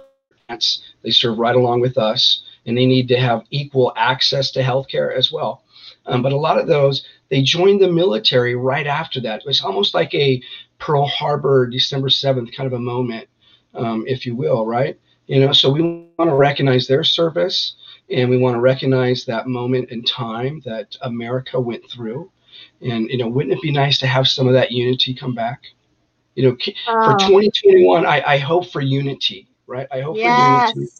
aunts. 0.48 0.84
They 1.02 1.12
serve 1.12 1.38
right 1.38 1.58
along 1.58 1.82
with 1.82 1.98
us 1.98 2.44
and 2.66 2.78
they 2.78 2.86
need 2.86 3.08
to 3.08 3.20
have 3.20 3.44
equal 3.50 3.94
access 3.96 4.52
to 4.52 4.62
healthcare 4.62 5.16
as 5.16 5.32
well. 5.32 5.64
Um, 6.06 6.22
but 6.22 6.34
a 6.34 6.38
lot 6.38 6.60
of 6.60 6.68
those, 6.68 7.06
they 7.30 7.42
joined 7.42 7.82
the 7.82 7.92
military 7.92 8.56
right 8.56 8.88
after 8.88 9.20
that. 9.22 9.42
It 9.42 9.46
was 9.46 9.62
almost 9.62 9.94
like 9.94 10.14
a 10.14 10.42
Pearl 10.80 11.06
Harbor, 11.08 11.68
December 11.68 12.10
7th 12.10 12.56
kind 12.56 12.68
of 12.68 12.74
a 12.74 12.80
moment, 12.80 13.28
um, 13.74 14.06
if 14.08 14.26
you 14.26 14.36
will, 14.36 14.66
right? 14.66 15.00
You 15.28 15.40
know, 15.40 15.54
so 15.54 15.70
we 15.70 15.82
want 15.82 16.30
to 16.30 16.36
recognize 16.36 16.88
their 16.88 17.04
service 17.04 17.76
and 18.10 18.30
we 18.30 18.38
want 18.38 18.56
to 18.56 18.60
recognize 18.60 19.26
that 19.26 19.48
moment 19.48 19.90
in 19.90 20.04
time 20.04 20.62
that 20.66 20.98
America 21.02 21.60
went 21.60 21.90
through. 21.90 22.32
And, 22.82 23.10
you 23.10 23.18
know, 23.18 23.28
wouldn't 23.28 23.54
it 23.54 23.62
be 23.62 23.72
nice 23.72 23.98
to 24.00 24.08
have 24.08 24.28
some 24.28 24.48
of 24.48 24.54
that 24.54 24.72
unity 24.72 25.14
come 25.14 25.34
back? 25.34 25.62
You 26.36 26.50
know, 26.50 26.58
for 26.86 27.18
2021, 27.20 28.06
I, 28.06 28.22
I 28.26 28.38
hope 28.38 28.72
for 28.72 28.82
unity, 28.82 29.48
right? 29.68 29.88
I 29.92 30.02
hope 30.02 30.18
yes. 30.18 30.72
for 30.72 30.80
unity 30.80 30.92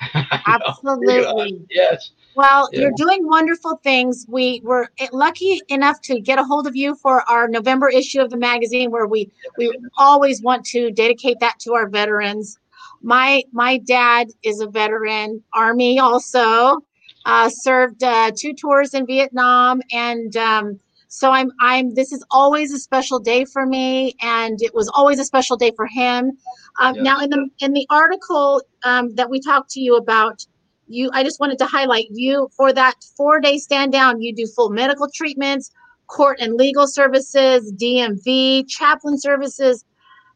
Absolutely. 0.46 1.66
yes. 1.70 2.10
Well, 2.34 2.68
yeah. 2.72 2.80
you're 2.80 2.92
doing 2.96 3.26
wonderful 3.26 3.80
things. 3.82 4.26
We 4.28 4.60
were 4.62 4.90
lucky 5.12 5.60
enough 5.68 6.00
to 6.02 6.20
get 6.20 6.38
a 6.38 6.44
hold 6.44 6.66
of 6.66 6.76
you 6.76 6.94
for 6.96 7.22
our 7.30 7.48
November 7.48 7.88
issue 7.88 8.20
of 8.20 8.30
the 8.30 8.36
magazine, 8.36 8.90
where 8.90 9.06
we 9.06 9.30
we 9.56 9.76
always 9.96 10.42
want 10.42 10.64
to 10.66 10.90
dedicate 10.90 11.40
that 11.40 11.58
to 11.60 11.74
our 11.74 11.88
veterans. 11.88 12.58
My 13.02 13.42
my 13.52 13.78
dad 13.78 14.28
is 14.42 14.60
a 14.60 14.66
veteran, 14.66 15.42
Army 15.54 15.98
also, 15.98 16.80
uh, 17.24 17.48
served 17.48 18.02
uh, 18.02 18.32
two 18.36 18.52
tours 18.52 18.92
in 18.92 19.06
Vietnam, 19.06 19.80
and 19.92 20.36
um, 20.36 20.78
so 21.16 21.30
I'm 21.30 21.50
I'm. 21.60 21.94
This 21.94 22.12
is 22.12 22.22
always 22.30 22.72
a 22.72 22.78
special 22.78 23.18
day 23.18 23.46
for 23.46 23.64
me, 23.64 24.14
and 24.20 24.60
it 24.60 24.74
was 24.74 24.88
always 24.94 25.18
a 25.18 25.24
special 25.24 25.56
day 25.56 25.72
for 25.74 25.86
him. 25.86 26.36
Um. 26.78 27.02
Now, 27.02 27.20
in 27.20 27.30
the 27.30 27.48
in 27.60 27.72
the 27.72 27.86
article 27.88 28.60
um, 28.84 29.14
that 29.14 29.30
we 29.30 29.40
talked 29.40 29.70
to 29.70 29.80
you 29.80 29.96
about 29.96 30.44
you 30.88 31.10
i 31.12 31.22
just 31.24 31.40
wanted 31.40 31.58
to 31.58 31.66
highlight 31.66 32.06
you 32.10 32.48
for 32.56 32.72
that 32.72 32.94
four 33.16 33.40
day 33.40 33.58
stand 33.58 33.92
down 33.92 34.20
you 34.20 34.32
do 34.32 34.46
full 34.46 34.70
medical 34.70 35.08
treatments 35.12 35.70
court 36.06 36.38
and 36.40 36.54
legal 36.54 36.86
services 36.86 37.72
dmv 37.80 38.64
chaplain 38.68 39.18
services 39.18 39.84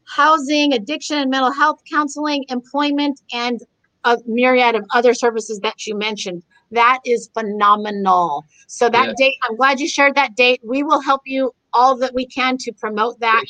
housing 0.05 0.73
addiction 0.73 1.17
and 1.17 1.31
mental 1.31 1.53
health 1.53 1.79
counseling 1.89 2.43
employment 2.49 3.21
and 3.33 3.61
a 4.03 4.17
myriad 4.25 4.75
of 4.75 4.83
other 4.93 5.13
services 5.13 5.59
that 5.61 5.85
you 5.87 5.95
mentioned 5.95 6.43
that 6.71 6.99
is 7.05 7.29
phenomenal 7.33 8.45
so 8.67 8.89
that 8.89 9.07
yeah. 9.07 9.13
date 9.17 9.35
i'm 9.49 9.55
glad 9.55 9.79
you 9.79 9.87
shared 9.87 10.15
that 10.15 10.35
date 10.35 10.59
we 10.63 10.83
will 10.83 11.01
help 11.01 11.21
you 11.25 11.53
all 11.73 11.95
that 11.95 12.13
we 12.13 12.25
can 12.25 12.57
to 12.57 12.71
promote 12.73 13.19
that 13.19 13.43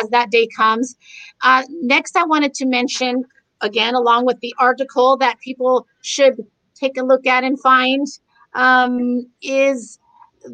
as 0.00 0.08
that 0.10 0.30
day 0.30 0.46
comes 0.56 0.96
uh, 1.42 1.62
next 1.82 2.16
i 2.16 2.24
wanted 2.24 2.54
to 2.54 2.66
mention 2.66 3.24
again, 3.60 3.94
along 3.94 4.26
with 4.26 4.40
the 4.40 4.54
article 4.58 5.16
that 5.18 5.40
people 5.40 5.86
should 6.02 6.44
take 6.74 6.96
a 6.98 7.02
look 7.02 7.26
at 7.26 7.44
and 7.44 7.60
find, 7.60 8.06
um, 8.54 9.26
is 9.42 9.98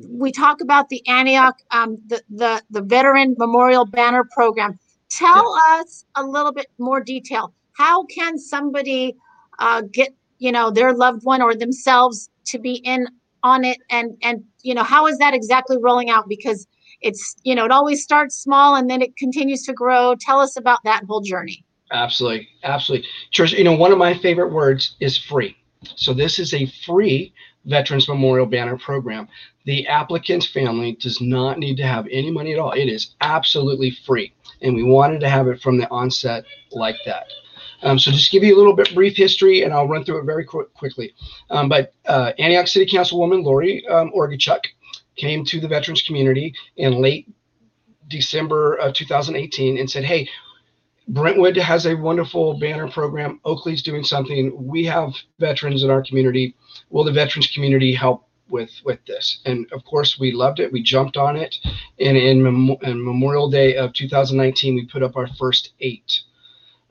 we 0.08 0.32
talk 0.32 0.60
about 0.60 0.88
the 0.88 1.06
Antioch, 1.06 1.56
um, 1.70 1.98
the, 2.06 2.22
the, 2.30 2.62
the 2.70 2.82
Veteran 2.82 3.34
Memorial 3.38 3.84
Banner 3.84 4.24
Program. 4.32 4.78
Tell 5.08 5.56
yeah. 5.68 5.80
us 5.80 6.04
a 6.14 6.24
little 6.24 6.52
bit 6.52 6.68
more 6.78 7.00
detail. 7.00 7.52
How 7.72 8.04
can 8.04 8.38
somebody 8.38 9.16
uh, 9.58 9.82
get, 9.92 10.14
you 10.42 10.50
know, 10.50 10.70
their 10.70 10.92
loved 10.92 11.22
one 11.22 11.40
or 11.40 11.54
themselves 11.54 12.28
to 12.46 12.58
be 12.58 12.74
in 12.84 13.06
on 13.44 13.64
it? 13.64 13.78
And, 13.90 14.16
and, 14.22 14.42
you 14.62 14.74
know, 14.74 14.82
how 14.82 15.06
is 15.06 15.18
that 15.18 15.34
exactly 15.34 15.78
rolling 15.80 16.10
out? 16.10 16.28
Because 16.28 16.66
it's, 17.00 17.36
you 17.44 17.54
know, 17.54 17.64
it 17.64 17.70
always 17.70 18.02
starts 18.02 18.36
small 18.36 18.74
and 18.74 18.90
then 18.90 19.02
it 19.02 19.16
continues 19.16 19.62
to 19.62 19.72
grow. 19.72 20.16
Tell 20.18 20.40
us 20.40 20.56
about 20.56 20.80
that 20.84 21.04
whole 21.04 21.20
journey. 21.20 21.64
Absolutely, 21.92 22.48
absolutely. 22.64 23.06
Trish, 23.32 23.56
you 23.56 23.64
know, 23.64 23.76
one 23.76 23.92
of 23.92 23.98
my 23.98 24.14
favorite 24.18 24.52
words 24.52 24.96
is 24.98 25.16
free. 25.16 25.56
So 25.96 26.12
this 26.12 26.38
is 26.38 26.54
a 26.54 26.66
free 26.86 27.32
Veterans 27.64 28.08
Memorial 28.08 28.46
Banner 28.46 28.78
program. 28.78 29.28
The 29.64 29.86
applicant's 29.86 30.46
family 30.46 30.96
does 31.00 31.20
not 31.20 31.58
need 31.58 31.76
to 31.76 31.86
have 31.86 32.08
any 32.10 32.30
money 32.32 32.52
at 32.52 32.58
all. 32.58 32.72
It 32.72 32.88
is 32.88 33.14
absolutely 33.20 33.92
free. 34.06 34.32
And 34.60 34.74
we 34.74 34.82
wanted 34.82 35.20
to 35.20 35.28
have 35.28 35.46
it 35.46 35.60
from 35.60 35.78
the 35.78 35.88
onset 35.90 36.44
like 36.72 36.96
that. 37.06 37.26
Um, 37.82 37.98
so 37.98 38.10
just 38.10 38.30
give 38.30 38.44
you 38.44 38.54
a 38.54 38.58
little 38.58 38.74
bit 38.74 38.94
brief 38.94 39.16
history, 39.16 39.62
and 39.62 39.72
I'll 39.72 39.88
run 39.88 40.04
through 40.04 40.20
it 40.20 40.24
very 40.24 40.44
qu- 40.44 40.68
quickly. 40.74 41.14
Um, 41.50 41.68
but 41.68 41.94
uh, 42.06 42.32
Antioch 42.38 42.68
City 42.68 42.90
Councilwoman 42.90 43.44
Lori 43.44 43.86
um, 43.88 44.12
came 45.16 45.44
to 45.44 45.60
the 45.60 45.68
veterans 45.68 46.02
community 46.02 46.54
in 46.76 47.00
late 47.00 47.28
December 48.08 48.74
of 48.76 48.94
2018 48.94 49.78
and 49.78 49.90
said, 49.90 50.04
"Hey, 50.04 50.28
Brentwood 51.08 51.56
has 51.56 51.86
a 51.86 51.94
wonderful 51.94 52.58
banner 52.58 52.88
program. 52.88 53.40
Oakley's 53.44 53.82
doing 53.82 54.04
something. 54.04 54.52
We 54.66 54.84
have 54.84 55.12
veterans 55.38 55.82
in 55.82 55.90
our 55.90 56.02
community. 56.02 56.54
Will 56.90 57.04
the 57.04 57.12
veterans 57.12 57.48
community 57.48 57.92
help 57.92 58.28
with 58.48 58.70
with 58.84 59.04
this? 59.06 59.40
And 59.44 59.70
of 59.72 59.84
course, 59.84 60.18
we 60.18 60.32
loved 60.32 60.60
it. 60.60 60.72
We 60.72 60.82
jumped 60.82 61.16
on 61.16 61.36
it. 61.36 61.56
And 61.98 62.16
in, 62.16 62.42
Mem- 62.42 62.76
in 62.82 63.04
Memorial 63.04 63.50
Day 63.50 63.76
of 63.76 63.92
2019, 63.92 64.74
we 64.74 64.86
put 64.86 65.02
up 65.02 65.16
our 65.16 65.26
first 65.38 65.72
eight. 65.80 66.20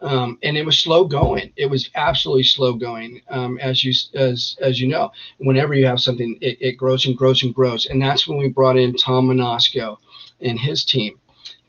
Um, 0.01 0.39
and 0.41 0.57
it 0.57 0.65
was 0.65 0.79
slow 0.79 1.05
going. 1.05 1.53
It 1.55 1.67
was 1.67 1.91
absolutely 1.93 2.43
slow 2.43 2.73
going, 2.73 3.21
um, 3.29 3.59
as 3.59 3.83
you 3.83 3.93
as 4.15 4.57
as 4.59 4.81
you 4.81 4.87
know. 4.87 5.11
Whenever 5.37 5.75
you 5.75 5.85
have 5.85 6.01
something, 6.01 6.37
it, 6.41 6.57
it 6.59 6.71
grows 6.73 7.05
and 7.05 7.15
grows 7.15 7.43
and 7.43 7.53
grows. 7.53 7.85
And 7.85 8.01
that's 8.01 8.27
when 8.27 8.39
we 8.39 8.49
brought 8.49 8.77
in 8.77 8.95
Tom 8.95 9.27
Monasco 9.27 9.97
and 10.39 10.59
his 10.59 10.83
team 10.83 11.19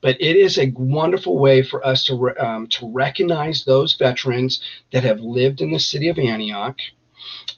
but 0.02 0.20
it 0.20 0.36
is 0.36 0.58
a 0.58 0.72
wonderful 0.76 1.38
way 1.38 1.62
for 1.62 1.86
us 1.86 2.04
to, 2.04 2.30
um, 2.38 2.66
to 2.66 2.90
recognize 2.92 3.64
those 3.64 3.94
veterans 3.94 4.60
that 4.92 5.04
have 5.04 5.20
lived 5.20 5.62
in 5.62 5.70
the 5.72 5.78
city 5.78 6.08
of 6.08 6.18
Antioch 6.18 6.78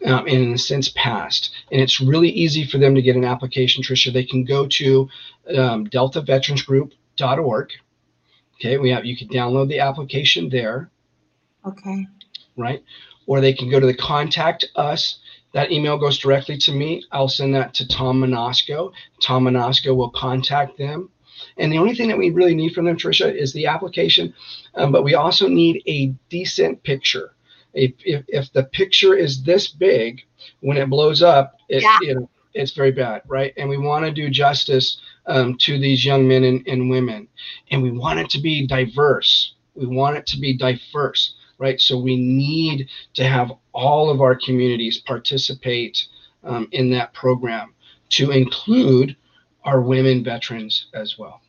um, 0.04 0.26
and 0.26 0.44
in 0.44 0.52
a 0.52 0.58
sense 0.58 0.90
past. 0.90 1.50
And 1.72 1.80
it's 1.80 2.00
really 2.00 2.28
easy 2.28 2.64
for 2.64 2.78
them 2.78 2.94
to 2.94 3.02
get 3.02 3.16
an 3.16 3.24
application, 3.24 3.82
Trisha. 3.82 4.12
They 4.12 4.24
can 4.24 4.44
go 4.44 4.66
to 4.66 5.08
um, 5.56 5.86
deltaveteransgroup.org. 5.86 7.70
Okay, 8.64 8.78
we 8.78 8.90
have 8.90 9.04
you 9.04 9.16
can 9.16 9.28
download 9.28 9.68
the 9.68 9.80
application 9.80 10.48
there. 10.48 10.90
Okay. 11.66 12.06
Right. 12.56 12.82
Or 13.26 13.40
they 13.40 13.52
can 13.52 13.70
go 13.70 13.80
to 13.80 13.86
the 13.86 13.96
contact 13.96 14.66
us. 14.76 15.18
That 15.52 15.70
email 15.70 15.98
goes 15.98 16.18
directly 16.18 16.56
to 16.58 16.72
me. 16.72 17.04
I'll 17.12 17.28
send 17.28 17.54
that 17.54 17.74
to 17.74 17.88
Tom 17.88 18.20
Monasco. 18.20 18.92
Tom 19.22 19.44
Monasco 19.44 19.94
will 19.94 20.10
contact 20.10 20.78
them 20.78 21.10
and 21.56 21.72
the 21.72 21.78
only 21.78 21.94
thing 21.94 22.08
that 22.08 22.18
we 22.18 22.30
really 22.30 22.54
need 22.54 22.74
from 22.74 22.84
them, 22.84 22.96
Trisha, 22.96 23.34
is 23.34 23.52
the 23.52 23.66
application. 23.66 24.34
Um, 24.74 24.92
but 24.92 25.04
we 25.04 25.14
also 25.14 25.48
need 25.48 25.82
a 25.86 26.06
decent 26.28 26.82
picture. 26.82 27.34
If, 27.72 27.92
if, 28.04 28.24
if, 28.28 28.52
the 28.52 28.64
picture 28.64 29.14
is 29.14 29.42
this 29.42 29.68
big, 29.68 30.22
when 30.60 30.76
it 30.76 30.88
blows 30.88 31.22
up, 31.22 31.54
it, 31.68 31.82
yeah. 31.82 31.98
it 32.02 32.28
it's 32.54 32.72
very 32.72 32.92
bad, 32.92 33.22
right? 33.26 33.52
And 33.56 33.68
we 33.68 33.76
want 33.76 34.04
to 34.04 34.12
do 34.12 34.30
justice 34.30 35.00
um, 35.26 35.56
to 35.58 35.78
these 35.78 36.04
young 36.04 36.26
men 36.26 36.44
and, 36.44 36.66
and 36.66 36.88
women. 36.88 37.28
And 37.70 37.82
we 37.82 37.90
want 37.90 38.20
it 38.20 38.30
to 38.30 38.40
be 38.40 38.66
diverse. 38.66 39.54
We 39.74 39.86
want 39.86 40.16
it 40.16 40.26
to 40.26 40.38
be 40.38 40.56
diverse, 40.56 41.34
right? 41.58 41.80
So 41.80 41.98
we 41.98 42.16
need 42.16 42.88
to 43.14 43.24
have 43.24 43.52
all 43.72 44.08
of 44.08 44.20
our 44.20 44.36
communities 44.36 44.98
participate 44.98 46.06
um, 46.44 46.68
in 46.72 46.90
that 46.90 47.12
program 47.12 47.74
to 48.10 48.30
include 48.30 49.16
our 49.64 49.80
women 49.80 50.22
veterans 50.22 50.86
as 50.94 51.18
well. 51.18 51.40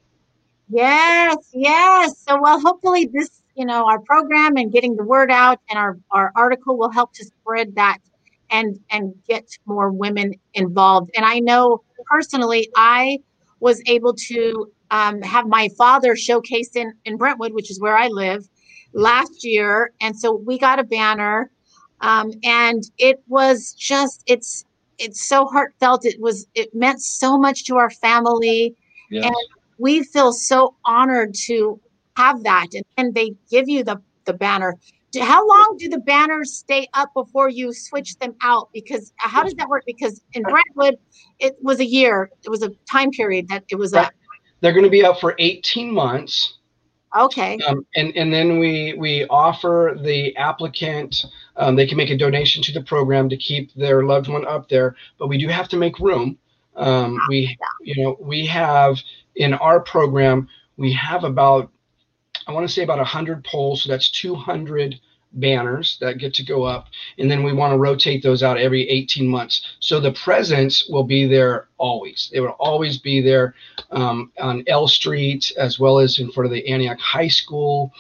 Yes, 0.70 1.38
yes. 1.54 2.18
So, 2.18 2.42
well, 2.42 2.60
hopefully, 2.60 3.06
this, 3.06 3.44
you 3.56 3.66
know, 3.66 3.86
our 3.86 4.00
program 4.00 4.58
and 4.58 4.72
getting 4.72 4.96
the 4.96 5.04
word 5.04 5.30
out 5.30 5.60
and 5.70 5.78
our, 5.78 6.00
our 6.10 6.32
article 6.36 6.78
will 6.78 6.90
help 6.90 7.14
to 7.14 7.26
spread 7.26 7.76
that 7.76 8.00
and 8.50 8.80
and 8.90 9.14
get 9.28 9.48
more 9.66 9.92
women 9.92 10.34
involved. 10.54 11.12
And 11.16 11.26
I 11.26 11.40
know 11.40 11.82
personally, 12.06 12.70
I 12.76 13.20
was 13.60 13.82
able 13.88 14.14
to 14.14 14.72
um, 14.92 15.22
have 15.22 15.48
my 15.48 15.70
father 15.78 16.16
showcased 16.16 16.76
in 16.76 16.94
in 17.06 17.18
Brentwood, 17.18 17.54
which 17.54 17.72
is 17.72 17.80
where 17.80 17.98
I 17.98 18.08
live, 18.08 18.48
last 18.94 19.44
year, 19.44 19.92
and 20.02 20.18
so 20.18 20.34
we 20.34 20.58
got 20.58 20.80
a 20.80 20.84
banner, 20.84 21.52
um, 22.02 22.32
and 22.44 22.84
it 22.98 23.22
was 23.28 23.74
just 23.74 24.24
it's 24.28 24.66
it's 24.98 25.28
so 25.28 25.46
heartfelt. 25.46 26.06
It 26.06 26.20
was 26.20 26.48
it 26.56 26.74
meant 26.74 27.02
so 27.02 27.38
much 27.38 27.66
to 27.66 27.76
our 27.78 27.90
family, 27.90 28.76
yes. 29.10 29.26
and 29.26 29.36
we 29.78 30.04
feel 30.04 30.32
so 30.32 30.76
honored 30.86 31.34
to 31.46 31.80
have 32.16 32.44
that. 32.44 32.68
And, 32.74 32.86
and 32.98 33.14
they 33.14 33.34
give 33.50 33.68
you 33.68 33.84
the 33.84 34.02
the 34.26 34.34
banner. 34.34 34.76
How 35.22 35.48
long 35.48 35.76
do 35.78 35.90
the 35.90 36.00
banners 36.00 36.54
stay 36.54 36.88
up 36.94 37.14
before 37.14 37.50
you 37.50 37.74
switch 37.74 38.18
them 38.18 38.36
out? 38.42 38.70
Because 38.74 39.14
uh, 39.24 39.30
how 39.30 39.44
does 39.44 39.54
that 39.56 39.68
work? 39.70 39.84
Because 39.86 40.22
in 40.34 40.44
Brentwood, 40.44 40.98
it 41.40 41.56
was 41.62 41.80
a 41.80 41.86
year. 41.86 42.30
It 42.44 42.50
was 42.50 42.64
a 42.64 42.72
time 42.92 43.12
period 43.12 43.48
that 43.50 43.64
it 43.70 43.76
was 43.76 43.94
up. 43.94 44.12
They're 44.62 44.74
going 44.74 44.86
to 44.86 44.90
be 44.90 45.04
up 45.04 45.20
for 45.20 45.36
18 45.38 45.94
months. 45.94 46.58
Okay. 47.16 47.58
Um, 47.60 47.86
and 47.96 48.16
and 48.18 48.34
then 48.34 48.60
we 48.60 48.94
we 48.98 49.26
offer 49.28 49.98
the 50.02 50.36
applicant 50.36 51.26
um, 51.58 51.76
they 51.76 51.88
can 51.88 51.98
make 51.98 52.10
a 52.10 52.18
donation 52.18 52.62
to 52.64 52.74
the 52.74 52.82
program 52.82 53.30
to 53.30 53.38
keep 53.38 53.74
their 53.74 54.04
loved 54.04 54.28
one 54.28 54.46
up 54.46 54.68
there, 54.68 54.96
but 55.18 55.28
we 55.28 55.38
do 55.38 55.48
have 55.48 55.70
to 55.70 55.78
make 55.78 56.00
room. 56.00 56.38
Um, 56.76 57.18
we 57.30 57.58
you 57.82 58.04
know 58.04 58.18
we 58.20 58.46
have 58.48 58.98
in 59.36 59.54
our 59.54 59.80
program 59.80 60.50
we 60.78 60.92
have 60.92 61.24
about 61.24 61.72
I 62.48 62.52
want 62.52 62.68
to 62.68 62.74
say 62.74 62.84
about 62.84 62.98
100 62.98 63.44
poles, 63.44 63.84
so 63.84 63.90
that's 63.90 64.10
200 64.10 65.00
banners 65.36 65.98
that 66.00 66.18
get 66.18 66.34
to 66.34 66.44
go 66.44 66.64
up 66.64 66.88
and 67.18 67.30
then 67.30 67.44
we 67.44 67.54
want 67.54 67.74
to 67.74 67.78
rotate 67.78 68.24
those 68.24 68.42
out 68.44 68.58
every 68.58 68.88
18 68.90 69.28
months. 69.28 69.76
So 69.80 70.00
the 70.00 70.14
presence 70.14 70.88
will 70.88 71.04
be 71.04 71.28
there 71.28 71.68
always. 71.78 72.30
It 72.34 72.40
will 72.40 72.56
always 72.60 72.98
be 72.98 73.22
there 73.22 73.54
um, 73.92 74.32
on 74.40 74.64
l 74.68 74.88
street 74.88 75.52
as 75.58 75.80
well 75.80 76.00
as 76.00 76.20
in 76.20 76.32
front 76.32 76.46
of 76.46 76.54
the 76.54 76.68
antioch 76.68 77.00
high 77.00 77.28
school 77.28 77.92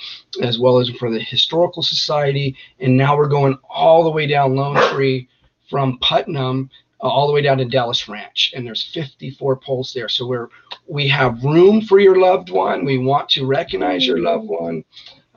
as 0.41 0.59
well 0.59 0.79
as 0.79 0.89
in 0.89 0.95
front 0.95 1.15
of 1.15 1.19
the 1.19 1.25
historical 1.25 1.83
society. 1.83 2.55
And 2.79 2.95
now 2.95 3.17
we're 3.17 3.27
going 3.27 3.57
all 3.69 4.03
the 4.03 4.11
way 4.11 4.27
down 4.27 4.55
lone 4.55 4.77
tree 4.93 5.27
from 5.69 5.97
putnam 5.99 6.69
uh, 7.05 7.09
all 7.09 7.27
the 7.27 7.33
way 7.33 7.41
down 7.41 7.57
to 7.57 7.65
dallas 7.65 8.07
ranch 8.07 8.51
and 8.55 8.65
there's 8.65 8.83
54 8.93 9.57
poles 9.57 9.93
there 9.93 10.09
so 10.09 10.27
we're 10.27 10.49
we 10.87 11.07
have 11.07 11.43
room 11.43 11.81
for 11.81 11.99
your 11.99 12.19
loved 12.19 12.49
one 12.49 12.83
we 12.83 12.97
want 12.97 13.29
to 13.29 13.45
recognize 13.45 14.05
your 14.07 14.19
loved 14.19 14.47
one 14.47 14.83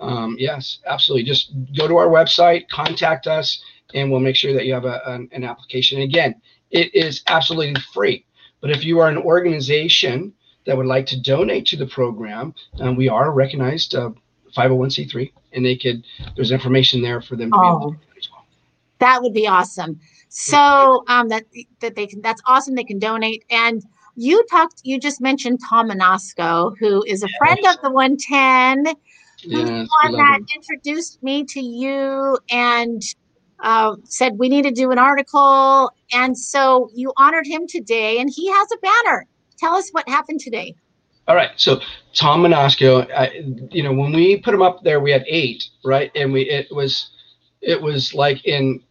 um, 0.00 0.37
yes, 0.38 0.78
absolutely. 0.87 1.25
Just 1.25 1.52
go 1.76 1.88
to 1.88 1.96
our 1.96 2.08
website, 2.08 2.68
contact 2.68 3.26
us, 3.26 3.62
and 3.94 4.10
we'll 4.10 4.20
make 4.20 4.37
sure 4.37 4.52
that 4.52 4.66
you 4.66 4.75
have 4.75 4.84
a, 4.84 5.00
an, 5.06 5.28
an 5.32 5.44
application. 5.44 6.00
And 6.00 6.08
again, 6.08 6.34
it 6.70 6.94
is 6.94 7.22
absolutely 7.26 7.80
free. 7.92 8.25
But 8.60 8.70
if 8.70 8.84
you 8.84 9.00
are 9.00 9.08
an 9.08 9.18
organization 9.18 10.32
that 10.66 10.76
would 10.76 10.87
like 10.87 11.06
to 11.06 11.20
donate 11.20 11.66
to 11.66 11.76
the 11.76 11.87
program, 11.87 12.54
um, 12.80 12.96
we 12.96 13.08
are 13.08 13.32
recognized 13.32 13.94
uh, 13.94 14.10
501c3, 14.56 15.32
and 15.52 15.64
they 15.64 15.76
could. 15.76 16.04
There's 16.37 16.50
information 16.50 17.02
there 17.02 17.20
for 17.20 17.37
them 17.37 17.50
to 17.50 17.56
oh, 17.56 17.60
be 17.60 17.66
able 17.66 17.92
to. 17.92 17.98
That 18.98 19.22
would 19.22 19.32
be 19.32 19.46
awesome. 19.46 20.00
So 20.28 21.04
um, 21.08 21.28
that 21.28 21.44
that 21.80 21.94
they 21.94 22.06
can. 22.06 22.20
That's 22.20 22.42
awesome. 22.47 22.75
They 22.75 22.85
can 22.85 22.99
donate. 22.99 23.44
And 23.50 23.82
you 24.18 24.44
talked 24.50 24.80
you 24.85 24.99
just 24.99 25.20
mentioned 25.20 25.61
tom 25.68 25.90
Manasco, 25.90 26.76
who 26.78 27.04
is 27.04 27.23
a 27.23 27.28
friend 27.38 27.61
of 27.68 27.80
the 27.82 27.90
110 27.90 28.94
who's 29.44 29.70
yes, 29.70 29.88
one 30.02 30.12
that 30.12 30.40
introduced 30.54 31.23
me 31.23 31.44
to 31.44 31.61
you 31.61 32.37
and 32.50 33.00
uh, 33.61 33.94
said 34.04 34.37
we 34.37 34.49
need 34.49 34.62
to 34.62 34.73
do 34.73 34.90
an 34.90 34.99
article. 34.99 35.90
And 36.12 36.37
so 36.37 36.90
you 36.94 37.12
honored 37.16 37.47
him 37.47 37.66
today 37.68 38.18
and 38.18 38.28
he 38.35 38.50
has 38.50 38.68
a 38.73 38.78
banner. 38.78 39.26
Tell 39.58 39.75
us 39.75 39.88
what 39.90 40.08
happened 40.08 40.40
today. 40.40 40.75
All 41.28 41.37
right. 41.37 41.50
So 41.56 41.80
tom 42.14 42.42
Manasco, 42.42 43.08
I, 43.12 43.30
you 43.70 43.85
know 43.85 43.92
when 43.92 44.12
we 44.12 44.40
put 44.40 44.52
him 44.52 44.62
up 44.62 44.82
there 44.82 44.99
we 44.99 45.12
had 45.12 45.25
eight 45.28 45.62
right? 45.85 46.11
And 46.16 46.32
we 46.32 46.42
it 46.50 46.66
was 46.73 47.11
it 47.61 47.80
was 47.80 48.14
like 48.14 48.44
in 48.44 48.82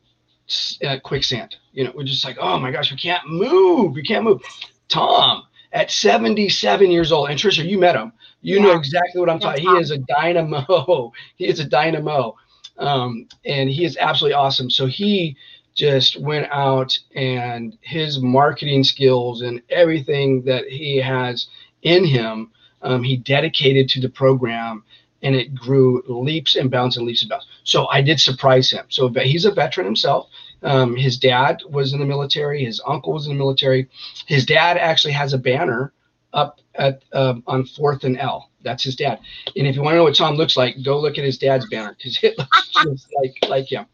uh, 0.85 0.97
quicksand 1.03 1.55
you 1.73 1.83
know 1.83 1.91
we're 1.95 2.03
just 2.03 2.23
like 2.23 2.37
oh 2.39 2.57
my 2.57 2.71
gosh 2.71 2.91
we 2.91 2.97
can't 2.97 3.27
move 3.27 3.93
we 3.93 4.03
can't 4.03 4.23
move 4.23 4.41
Tom 4.87 5.43
at 5.71 5.91
77 5.91 6.91
years 6.91 7.11
old. 7.11 7.29
And 7.29 7.39
Trisha, 7.39 7.67
you 7.67 7.77
met 7.77 7.95
him. 7.95 8.11
You 8.41 8.57
yeah. 8.57 8.63
know 8.63 8.71
exactly 8.71 9.19
what 9.19 9.29
I'm 9.29 9.39
talking. 9.39 9.63
He 9.63 9.75
is 9.77 9.91
a 9.91 9.97
dynamo. 9.97 11.11
He 11.35 11.47
is 11.47 11.59
a 11.59 11.65
dynamo. 11.65 12.35
Um, 12.77 13.27
and 13.45 13.69
he 13.69 13.85
is 13.85 13.97
absolutely 13.97 14.35
awesome. 14.35 14.69
So 14.69 14.85
he 14.85 15.35
just 15.75 16.19
went 16.19 16.47
out 16.51 16.97
and 17.15 17.77
his 17.81 18.19
marketing 18.19 18.83
skills 18.83 19.41
and 19.41 19.61
everything 19.69 20.43
that 20.43 20.65
he 20.65 20.97
has 20.97 21.47
in 21.83 22.05
him, 22.05 22.51
um, 22.81 23.03
he 23.03 23.17
dedicated 23.17 23.89
to 23.89 24.01
the 24.01 24.09
program 24.09 24.83
and 25.27 25.35
it 25.35 25.53
grew 25.53 26.01
leaps 26.07 26.55
and 26.55 26.71
bounds 26.71 26.95
and 26.95 27.05
leaps 27.05 27.21
and 27.21 27.29
bounds. 27.29 27.45
So 27.65 27.87
I 27.89 28.01
did 28.01 28.17
surprise 28.21 28.71
him. 28.71 28.85
So 28.87 29.09
he's 29.09 29.43
a 29.43 29.51
veteran 29.51 29.85
himself. 29.85 30.29
Um, 30.63 30.95
his 30.95 31.17
dad 31.17 31.61
was 31.69 31.91
in 31.91 31.99
the 31.99 32.05
military. 32.05 32.63
His 32.63 32.81
uncle 32.87 33.11
was 33.11 33.27
in 33.27 33.33
the 33.33 33.37
military. 33.37 33.89
His 34.25 34.45
dad 34.45 34.77
actually 34.77 35.11
has 35.11 35.33
a 35.33 35.37
banner 35.37 35.91
up 36.31 36.61
at 36.75 37.03
um, 37.11 37.43
on 37.45 37.65
Fourth 37.65 38.05
and 38.05 38.17
L. 38.17 38.49
That's 38.63 38.85
his 38.85 38.95
dad. 38.95 39.19
And 39.57 39.67
if 39.67 39.75
you 39.75 39.81
want 39.81 39.93
to 39.93 39.97
know 39.97 40.05
what 40.05 40.15
Tom 40.15 40.35
looks 40.35 40.55
like, 40.55 40.81
go 40.81 40.97
look 40.97 41.17
at 41.17 41.25
his 41.25 41.37
dad's 41.37 41.67
banner 41.69 41.93
because 41.97 42.17
it 42.23 42.37
looks 42.37 42.71
just 42.83 43.07
like 43.21 43.35
like 43.49 43.69
him. 43.69 43.85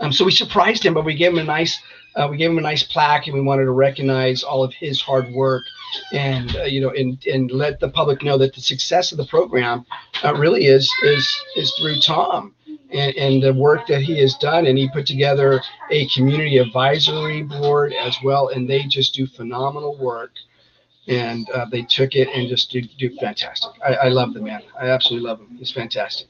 Um, 0.00 0.12
so 0.12 0.24
we 0.24 0.32
surprised 0.32 0.84
him, 0.84 0.94
but 0.94 1.04
we 1.04 1.14
gave 1.14 1.32
him 1.32 1.38
a 1.38 1.44
nice 1.44 1.78
uh, 2.16 2.28
we 2.30 2.36
gave 2.36 2.50
him 2.50 2.58
a 2.58 2.62
nice 2.62 2.82
plaque, 2.82 3.26
and 3.26 3.34
we 3.34 3.40
wanted 3.40 3.64
to 3.64 3.72
recognize 3.72 4.42
all 4.42 4.64
of 4.64 4.72
his 4.74 5.00
hard 5.00 5.32
work, 5.32 5.62
and 6.12 6.56
uh, 6.56 6.62
you 6.64 6.80
know, 6.80 6.90
and 6.90 7.24
and 7.26 7.50
let 7.50 7.80
the 7.80 7.88
public 7.88 8.22
know 8.22 8.36
that 8.38 8.54
the 8.54 8.60
success 8.60 9.12
of 9.12 9.18
the 9.18 9.26
program 9.26 9.84
uh, 10.24 10.34
really 10.34 10.66
is 10.66 10.92
is 11.04 11.42
is 11.56 11.72
through 11.78 12.00
Tom 12.00 12.54
and, 12.92 13.16
and 13.16 13.42
the 13.42 13.54
work 13.54 13.86
that 13.86 14.02
he 14.02 14.18
has 14.20 14.34
done. 14.34 14.66
And 14.66 14.76
he 14.76 14.88
put 14.88 15.06
together 15.06 15.60
a 15.90 16.08
community 16.08 16.58
advisory 16.58 17.42
board 17.42 17.92
as 17.92 18.16
well, 18.22 18.48
and 18.48 18.68
they 18.68 18.82
just 18.84 19.14
do 19.14 19.26
phenomenal 19.26 19.96
work. 19.96 20.32
And 21.08 21.48
uh, 21.50 21.66
they 21.70 21.82
took 21.82 22.14
it 22.14 22.28
and 22.34 22.48
just 22.48 22.70
do, 22.70 22.82
do 22.82 23.14
fantastic. 23.16 23.70
I, 23.84 23.94
I 23.94 24.08
love 24.08 24.32
the 24.32 24.40
man. 24.40 24.62
I 24.80 24.88
absolutely 24.88 25.28
love 25.28 25.40
him. 25.40 25.56
He's 25.58 25.72
fantastic. 25.72 26.28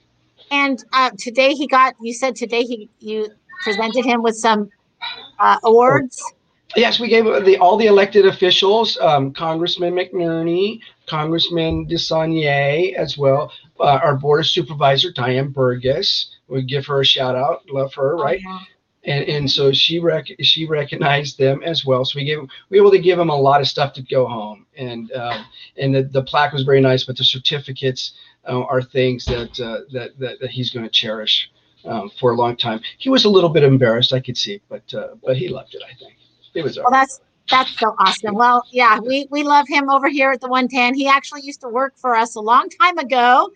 And 0.50 0.82
uh, 0.92 1.10
today 1.18 1.54
he 1.54 1.66
got. 1.66 1.96
You 2.00 2.14
said 2.14 2.34
today 2.34 2.62
he 2.62 2.88
you 3.00 3.28
presented 3.62 4.04
him 4.04 4.22
with 4.22 4.36
some 4.36 4.70
uh, 5.40 5.58
awards. 5.64 6.22
Yes, 6.76 7.00
we 7.00 7.08
gave 7.08 7.24
the 7.24 7.58
all 7.58 7.76
the 7.76 7.86
elected 7.86 8.26
officials, 8.26 8.96
um, 8.98 9.32
Congressman 9.32 9.92
McNerney, 9.92 10.78
Congressman 11.06 11.88
DeSaulnier 11.88 12.94
as 12.94 13.18
well, 13.18 13.52
uh, 13.80 13.98
our 14.04 14.16
board 14.16 14.40
of 14.40 14.46
supervisor 14.46 15.10
Diane 15.10 15.52
Burgis, 15.52 16.26
we 16.46 16.62
give 16.62 16.86
her 16.86 17.00
a 17.00 17.04
shout 17.04 17.34
out. 17.34 17.68
Love 17.70 17.92
her, 17.94 18.16
right? 18.16 18.40
Uh-huh. 18.46 18.64
And 19.04 19.24
and 19.24 19.50
so 19.50 19.72
she 19.72 19.98
rec 19.98 20.26
she 20.40 20.66
recognized 20.66 21.38
them 21.38 21.62
as 21.64 21.86
well. 21.86 22.04
So 22.04 22.18
we 22.18 22.24
gave 22.24 22.38
we 22.68 22.78
were 22.78 22.86
able 22.86 22.90
to 22.92 22.98
give 22.98 23.16
them 23.18 23.30
a 23.30 23.36
lot 23.36 23.62
of 23.62 23.66
stuff 23.66 23.94
to 23.94 24.02
go 24.02 24.26
home. 24.26 24.66
And 24.76 25.10
uh, 25.12 25.42
and 25.78 25.94
the, 25.94 26.02
the 26.02 26.22
plaque 26.22 26.52
was 26.52 26.64
very 26.64 26.82
nice, 26.82 27.04
but 27.04 27.16
the 27.16 27.24
certificates 27.24 28.12
uh, 28.46 28.60
are 28.60 28.82
things 28.82 29.24
that, 29.24 29.58
uh, 29.58 29.80
that 29.92 30.18
that 30.18 30.38
that 30.40 30.50
he's 30.50 30.70
going 30.70 30.84
to 30.84 30.90
cherish 30.90 31.50
um, 31.84 32.10
for 32.18 32.32
a 32.32 32.36
long 32.36 32.56
time. 32.56 32.80
He 32.98 33.08
was 33.08 33.24
a 33.24 33.30
little 33.30 33.50
bit 33.50 33.62
embarrassed, 33.62 34.12
I 34.12 34.20
could 34.20 34.36
see, 34.36 34.60
but 34.68 34.82
uh, 34.94 35.08
but 35.24 35.36
he 35.36 35.48
loved 35.48 35.74
it. 35.74 35.82
I 35.84 35.94
think 35.94 36.14
it 36.54 36.62
was. 36.62 36.76
Well, 36.76 36.90
that's 36.90 37.20
that's 37.50 37.78
so 37.78 37.94
awesome. 37.98 38.34
Well, 38.34 38.64
yeah, 38.70 38.98
we 39.00 39.26
we 39.30 39.42
love 39.42 39.66
him 39.68 39.90
over 39.90 40.08
here 40.08 40.30
at 40.30 40.40
the 40.40 40.48
110. 40.48 40.94
He 40.94 41.08
actually 41.08 41.42
used 41.42 41.60
to 41.62 41.68
work 41.68 41.94
for 41.96 42.14
us 42.14 42.36
a 42.36 42.40
long 42.40 42.68
time 42.80 42.96
ago, 42.98 43.50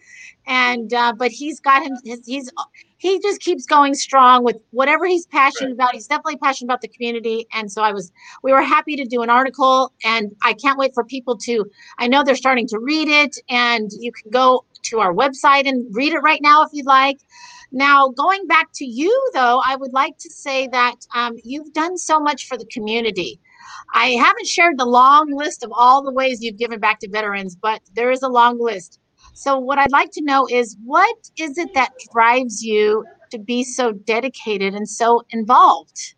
and 0.47 0.93
uh, 0.93 1.13
but 1.17 1.31
he's 1.31 1.61
got 1.61 1.83
him. 1.83 1.93
His, 2.05 2.27
he's 2.27 2.51
he 2.99 3.21
just 3.21 3.41
keeps 3.41 3.67
going 3.67 3.95
strong 3.95 4.45
with 4.45 4.57
whatever 4.71 5.07
he's 5.07 5.27
passionate 5.27 5.69
right. 5.69 5.75
about. 5.75 5.95
He's 5.95 6.07
definitely 6.07 6.39
passionate 6.39 6.69
about 6.69 6.81
the 6.81 6.89
community, 6.89 7.47
and 7.53 7.71
so 7.71 7.83
I 7.83 7.93
was 7.93 8.13
we 8.43 8.53
were 8.53 8.63
happy 8.63 8.97
to 8.97 9.05
do 9.05 9.23
an 9.23 9.31
article, 9.31 9.93
and 10.05 10.35
I 10.43 10.55
can't 10.55 10.79
wait 10.79 10.93
for 10.95 11.05
people 11.05 11.37
to. 11.39 11.65
I 11.99 12.09
know 12.09 12.25
they're 12.25 12.35
starting 12.35 12.67
to 12.69 12.79
read 12.79 13.09
it, 13.09 13.39
and 13.49 13.91
you 14.01 14.11
can 14.11 14.31
go 14.31 14.65
to 14.85 15.01
our 15.01 15.15
website 15.15 15.69
and 15.69 15.87
read 15.95 16.13
it 16.13 16.21
right 16.21 16.41
now 16.43 16.63
if 16.63 16.71
you'd 16.73 16.87
like. 16.87 17.19
Now, 17.75 18.11
going 18.11 18.47
back 18.47 18.69
to 18.77 18.85
you, 18.85 19.31
though, 19.35 19.61
I 19.67 19.75
would 19.75 19.93
like 19.93 20.17
to 20.19 20.31
say 20.31 20.69
that 20.69 20.95
um, 21.13 21.35
you've 21.43 21.73
done 21.73 21.99
so 21.99 22.21
much 22.21 22.47
for 22.47 22.57
the 22.57 22.67
community. 22.67 23.41
I 23.93 24.11
haven't 24.11 24.47
shared 24.47 24.79
the 24.79 24.85
long 24.85 25.33
list 25.35 25.65
of 25.65 25.73
all 25.75 26.01
the 26.01 26.13
ways 26.13 26.41
you've 26.41 26.57
given 26.57 26.79
back 26.79 27.01
to 27.01 27.11
veterans, 27.11 27.57
but 27.57 27.81
there 27.97 28.13
is 28.13 28.23
a 28.23 28.29
long 28.29 28.61
list. 28.61 29.01
So, 29.33 29.59
what 29.59 29.79
I'd 29.79 29.91
like 29.91 30.13
to 30.13 30.23
know 30.23 30.47
is 30.49 30.77
what 30.85 31.17
is 31.37 31.59
it 31.59 31.75
that 31.75 31.91
drives 32.13 32.63
you 32.63 33.05
to 33.33 33.39
be 33.39 33.65
so 33.65 33.91
dedicated 33.91 34.75
and 34.75 34.89
so 34.89 35.23
involved? 35.31 36.15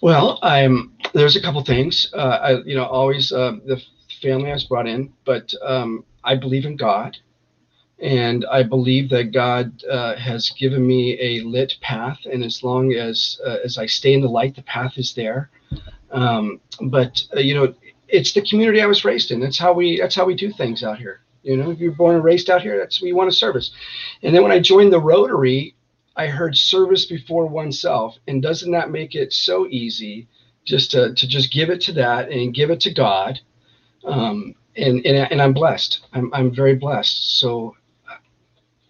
Well, 0.00 0.38
I'm 0.42 0.92
there's 1.12 1.34
a 1.34 1.42
couple 1.42 1.64
things. 1.64 2.08
Uh, 2.14 2.38
I, 2.40 2.50
you 2.62 2.76
know, 2.76 2.84
always 2.84 3.32
uh, 3.32 3.56
the 3.66 3.82
family 4.22 4.50
I 4.50 4.54
was 4.54 4.62
brought 4.62 4.86
in, 4.86 5.12
but 5.24 5.52
um, 5.66 6.04
I 6.22 6.36
believe 6.36 6.66
in 6.66 6.76
God, 6.76 7.16
and 8.00 8.44
I 8.50 8.62
believe 8.62 9.08
that 9.10 9.32
God 9.32 9.82
uh, 9.84 10.16
has 10.16 10.50
given 10.50 10.86
me 10.86 11.18
a 11.20 11.40
lit 11.40 11.76
path, 11.80 12.18
and 12.30 12.44
as 12.44 12.62
long 12.62 12.92
as 12.92 13.40
uh, 13.46 13.58
as 13.64 13.78
I 13.78 13.86
stay 13.86 14.12
in 14.12 14.20
the 14.20 14.28
light, 14.28 14.56
the 14.56 14.62
path 14.62 14.98
is 14.98 15.14
there. 15.14 15.50
Um, 16.10 16.60
but 16.82 17.22
uh, 17.36 17.40
you 17.40 17.54
know, 17.54 17.74
it's 18.08 18.32
the 18.32 18.42
community 18.42 18.80
I 18.80 18.86
was 18.86 19.04
raised 19.04 19.30
in. 19.30 19.40
That's 19.40 19.58
how 19.58 19.72
we 19.72 19.98
that's 19.98 20.14
how 20.14 20.24
we 20.24 20.34
do 20.34 20.52
things 20.52 20.82
out 20.82 20.98
here. 20.98 21.20
You 21.42 21.56
know, 21.56 21.70
if 21.70 21.78
you're 21.78 21.92
born 21.92 22.14
and 22.14 22.24
raised 22.24 22.48
out 22.50 22.62
here, 22.62 22.78
that's 22.78 23.02
we 23.02 23.12
want 23.12 23.30
to 23.30 23.36
service. 23.36 23.70
And 24.22 24.34
then 24.34 24.42
when 24.42 24.52
I 24.52 24.60
joined 24.60 24.92
the 24.92 25.00
Rotary, 25.00 25.74
I 26.16 26.26
heard 26.26 26.56
service 26.56 27.04
before 27.04 27.46
oneself. 27.46 28.16
And 28.26 28.42
doesn't 28.42 28.72
that 28.72 28.90
make 28.90 29.14
it 29.14 29.32
so 29.32 29.66
easy 29.66 30.26
just 30.64 30.90
to, 30.92 31.14
to 31.14 31.28
just 31.28 31.52
give 31.52 31.70
it 31.70 31.80
to 31.82 31.92
that 31.92 32.30
and 32.30 32.54
give 32.54 32.70
it 32.70 32.80
to 32.80 32.94
God? 32.94 33.40
Um, 34.04 34.54
and, 34.76 35.04
and, 35.04 35.30
and 35.32 35.42
I'm 35.42 35.52
blessed. 35.52 36.06
I'm, 36.12 36.32
I'm 36.32 36.54
very 36.54 36.74
blessed. 36.74 37.38
So 37.38 37.76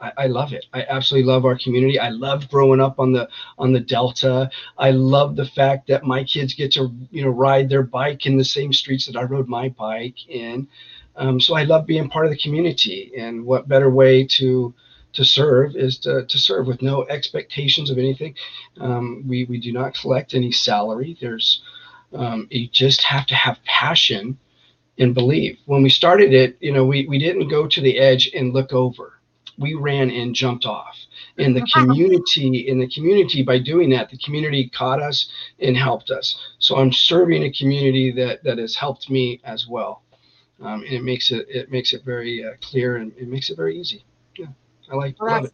I, 0.05 0.25
I, 0.25 0.27
love 0.27 0.53
it. 0.53 0.67
I 0.73 0.85
absolutely 0.89 1.31
love 1.31 1.45
our 1.45 1.59
community. 1.59 1.99
I 1.99 2.11
love 2.11 2.51
growing 2.51 2.81
up 2.81 2.99
on 2.99 3.13
the 3.13 3.29
on 3.59 3.73
the 3.73 3.81
Delta. 3.81 4.51
I 4.77 4.91
love 4.91 5.37
the 5.37 5.47
fact 5.47 5.89
that 5.89 6.05
my 6.05 6.25
kids 6.25 6.55
get 6.55 6.73
to 6.73 6.93
you 7.11 7.25
know 7.25 7.31
ride 7.31 7.69
their 7.69 7.83
bike 7.83 8.27
in 8.27 8.37
the 8.37 8.45
same 8.45 8.73
streets 8.73 9.07
that 9.07 9.17
I 9.17 9.23
rode 9.23 9.49
my 9.49 9.69
bike 9.71 10.29
in. 10.29 10.69
Um, 11.17 11.41
so 11.41 11.55
I 11.55 11.63
love 11.63 11.87
being 11.87 12.09
part 12.09 12.27
of 12.27 12.33
the 12.33 12.39
community, 12.39 13.13
and 13.17 13.45
what 13.45 13.69
better 13.69 13.91
way 13.91 14.25
to 14.39 14.75
to 15.15 15.25
serve 15.25 15.77
is 15.77 15.99
to, 15.99 16.27
to 16.27 16.39
serve 16.39 16.67
with 16.67 16.83
no 16.83 17.07
expectations 17.07 17.89
of 17.89 17.99
anything. 17.99 18.35
Um, 18.81 19.23
we 19.27 19.45
we 19.45 19.59
do 19.59 19.73
not 19.73 19.95
collect 19.95 20.35
any 20.35 20.53
salary. 20.53 21.17
There's 21.21 21.63
um, 22.13 22.49
you 22.51 22.69
just 22.69 23.03
have 23.03 23.27
to 23.27 23.35
have 23.35 23.65
passion 23.65 24.39
and 24.99 25.15
believe. 25.15 25.59
When 25.67 25.83
we 25.83 25.91
started 25.91 26.33
it, 26.33 26.57
you 26.61 26.73
know, 26.73 26.85
we 26.85 27.07
we 27.07 27.19
didn't 27.19 27.49
go 27.49 27.67
to 27.67 27.81
the 27.81 27.99
edge 27.99 28.31
and 28.35 28.53
look 28.53 28.73
over. 28.73 29.21
We 29.59 29.75
ran 29.75 30.11
and 30.11 30.35
jumped 30.35 30.67
off. 30.67 30.97
In 31.39 31.55
the 31.55 31.67
community, 31.73 32.69
in 32.69 32.79
the 32.79 32.89
community, 32.89 33.43
by 33.43 33.59
doing 33.59 33.91
that, 33.91 34.11
the 34.11 34.19
community 34.19 34.69
caught 34.69 35.01
us 35.01 35.31
and 35.61 35.77
helped 35.77 36.11
us. 36.11 36.37
So 36.59 36.77
I'm 36.77 36.93
serving 36.93 37.45
a 37.45 37.53
community 37.53 38.11
that 38.13 38.43
that 38.45 38.59
has 38.59 38.75
helped 38.75 39.11
me 39.11 39.41
as 39.45 39.69
well 39.69 40.03
um, 40.61 40.83
and 40.83 40.93
it 40.93 41.03
makes 41.03 41.31
it 41.31 41.47
it 41.49 41.71
makes 41.71 41.93
it 41.93 42.05
very 42.05 42.45
uh, 42.45 42.53
clear 42.61 42.97
and 42.97 43.13
it 43.17 43.29
makes 43.29 43.51
it 43.51 43.57
very 43.57 43.79
easy. 43.79 44.05
Yeah, 44.39 44.47
I 44.91 44.97
like 44.97 45.21
well, 45.21 45.33
love 45.33 45.45
it. 45.47 45.53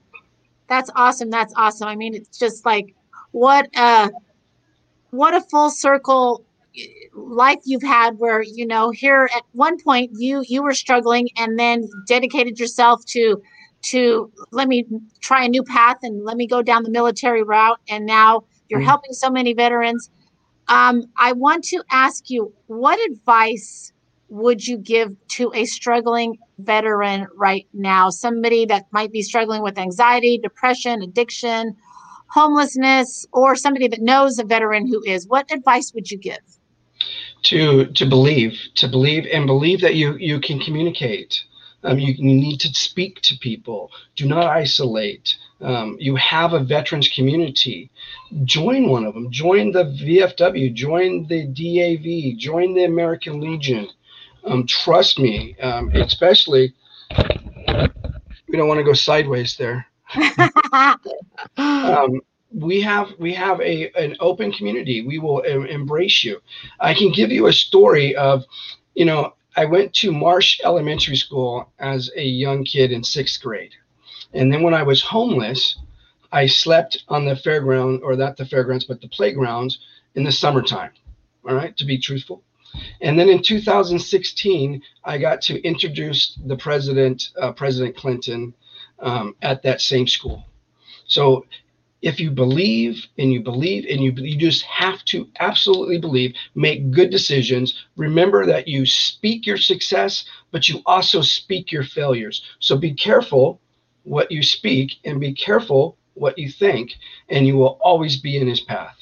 That's 0.69 0.91
awesome. 0.95 1.31
That's 1.31 1.53
awesome. 1.57 1.89
I 1.89 1.97
mean, 1.97 2.15
it's 2.15 2.39
just 2.39 2.65
like 2.67 2.95
what 3.33 3.69
a 3.77 4.11
what 5.11 5.35
a 5.35 5.41
full 5.41 5.71
circle 5.71 6.45
life 7.15 7.59
you've 7.65 7.83
had 7.83 8.19
where 8.19 8.43
you 8.43 8.67
know 8.67 8.91
here 8.91 9.29
at 9.35 9.43
one 9.53 9.81
point 9.83 10.11
you 10.15 10.45
you 10.47 10.63
were 10.63 10.75
struggling 10.75 11.29
and 11.37 11.59
then 11.59 11.89
dedicated 12.07 12.61
yourself 12.61 13.05
to 13.07 13.43
to 13.83 14.31
let 14.51 14.69
me 14.69 14.87
try 15.21 15.45
a 15.45 15.49
new 15.49 15.63
path 15.63 15.99
and 16.03 16.25
let 16.25 16.37
me 16.37 16.47
go 16.47 16.63
down 16.63 16.83
the 16.83 16.91
military 16.91 17.43
route 17.43 17.81
and 17.89 18.07
now 18.07 18.45
you're 18.69 18.81
mm-hmm. 18.81 18.89
helping 18.89 19.13
so 19.13 19.31
many 19.31 19.55
veterans. 19.55 20.11
Um, 20.69 21.05
I 21.17 21.33
want 21.33 21.65
to 21.65 21.83
ask 21.91 22.31
you, 22.31 22.53
what 22.67 22.99
advice 23.11 23.93
would 24.29 24.67
you 24.67 24.79
give 24.79 25.15
to 25.29 25.51
a 25.55 25.65
struggling 25.65 26.39
veteran 26.59 27.27
right 27.35 27.67
now? 27.73 28.11
Somebody 28.11 28.65
that 28.67 28.87
might 28.93 29.13
be 29.13 29.23
struggling 29.23 29.63
with 29.63 29.79
anxiety, 29.79 30.39
depression, 30.39 31.03
addiction, 31.03 31.77
homelessness, 32.29 33.27
or 33.33 33.57
somebody 33.57 33.89
that 33.89 34.01
knows 34.01 34.39
a 34.39 34.45
veteran 34.45 34.87
who 34.87 35.03
is. 35.05 35.27
What 35.27 35.51
advice 35.53 35.93
would 35.95 36.11
you 36.11 36.19
give? 36.19 36.39
To 37.45 37.87
to 37.87 38.07
believe, 38.07 38.61
to 38.77 38.87
believe, 38.87 39.27
and 39.33 39.47
believe 39.47 39.81
that 39.81 39.95
you 39.95 40.15
you 40.17 40.41
can 40.41 40.61
communicate. 40.61 41.43
Um, 41.83 41.99
you, 41.99 42.13
you, 42.13 42.35
need 42.35 42.61
to 42.61 42.69
speak 42.75 43.21
to 43.23 43.39
people. 43.39 43.91
Do 44.17 44.27
not 44.27 44.47
isolate. 44.47 45.37
Um, 45.61 45.97
you 45.99 46.15
have 46.17 46.53
a 46.53 46.61
veterans 46.61 47.09
community. 47.09 47.91
Join 48.45 48.89
one 48.89 49.05
of 49.05 49.15
them. 49.15 49.31
Join 49.31 49.73
the 49.73 49.85
VFW. 49.85 50.75
Join 50.75 51.27
the 51.27 51.47
DAV. 51.47 52.39
Join 52.39 52.75
the 52.75 52.85
American 52.85 53.41
Legion. 53.41 53.89
Um, 54.45 54.67
trust 54.67 55.19
me, 55.19 55.57
um, 55.61 55.91
especially 55.95 56.75
we 58.49 58.57
don't 58.57 58.69
want 58.69 58.79
to 58.79 58.85
go 58.85 58.93
sideways 58.93 59.57
there. 59.57 59.87
um, 61.57 62.21
we 62.53 62.81
have 62.81 63.13
we 63.19 63.33
have 63.35 63.61
a 63.61 63.91
an 63.93 64.17
open 64.21 64.53
community. 64.53 65.07
We 65.07 65.19
will 65.19 65.41
embrace 65.41 66.25
you. 66.25 66.41
I 66.81 66.95
can 66.95 67.13
give 67.13 67.31
you 67.31 67.47
a 67.47 67.53
story 67.53 68.17
of, 68.17 68.45
you 68.95 69.05
know, 69.05 69.35
I 69.61 69.67
went 69.67 69.93
to 69.97 70.11
Marsh 70.11 70.59
Elementary 70.65 71.17
School 71.17 71.71
as 71.79 72.11
a 72.17 72.25
young 72.25 72.65
kid 72.65 72.93
in 72.93 73.05
sixth 73.05 73.43
grade, 73.43 73.75
and 74.33 74.51
then 74.51 74.63
when 74.63 74.73
I 74.73 74.83
was 74.83 75.03
homeless, 75.03 75.77
I 76.33 76.47
slept 76.47 77.05
on 77.09 77.27
the 77.27 77.35
fairground 77.35 78.01
or 78.03 78.17
not 78.17 78.39
the 78.39 78.47
fairgrounds, 78.47 78.87
but 78.87 79.03
the 79.03 79.09
playgrounds 79.09 79.79
in 80.15 80.25
the 80.25 80.33
summertime. 80.33 80.93
All 81.47 81.55
right, 81.55 81.77
to 81.77 81.85
be 81.85 81.99
truthful. 81.99 82.43
And 83.03 83.19
then 83.19 83.29
in 83.29 83.43
2016, 83.43 84.81
I 85.05 85.19
got 85.19 85.43
to 85.43 85.61
introduce 85.63 86.39
the 86.47 86.57
president, 86.57 87.29
uh, 87.39 87.53
President 87.53 87.95
Clinton, 87.95 88.55
um, 89.01 89.37
at 89.43 89.63
that 89.65 89.83
same 89.83 90.07
school. 90.07 90.43
So 91.07 91.45
if 92.03 92.19
you 92.19 92.31
believe 92.31 93.07
and 93.19 93.33
you 93.33 93.41
believe 93.41 93.85
and 93.89 94.01
you, 94.03 94.13
you 94.13 94.37
just 94.37 94.63
have 94.63 95.05
to 95.07 95.29
absolutely 95.39 95.99
believe, 95.99 96.35
make 96.55 96.91
good 96.91 97.11
decisions. 97.11 97.85
Remember 97.97 98.47
that 98.47 98.67
you 98.67 98.87
speak 98.87 99.47
your 99.47 99.59
success, 99.59 100.25
but 100.51 100.69
you 100.69 100.81
also 100.87 101.21
speak 101.21 101.71
your 101.71 101.85
failures. 101.85 102.43
So 102.59 102.77
be 102.77 102.95
careful 102.95 103.61
what 104.05 104.31
you 104.33 104.43
speak 104.43 104.93
and 105.05 105.21
be 105.21 105.35
careful 105.35 105.97
what 106.15 106.39
you 106.39 106.51
think, 106.51 106.95
and 107.29 107.47
you 107.47 107.57
will 107.57 107.79
always 107.83 108.17
be 108.17 108.37
in 108.37 108.49
his 108.49 108.61
path. 108.61 108.97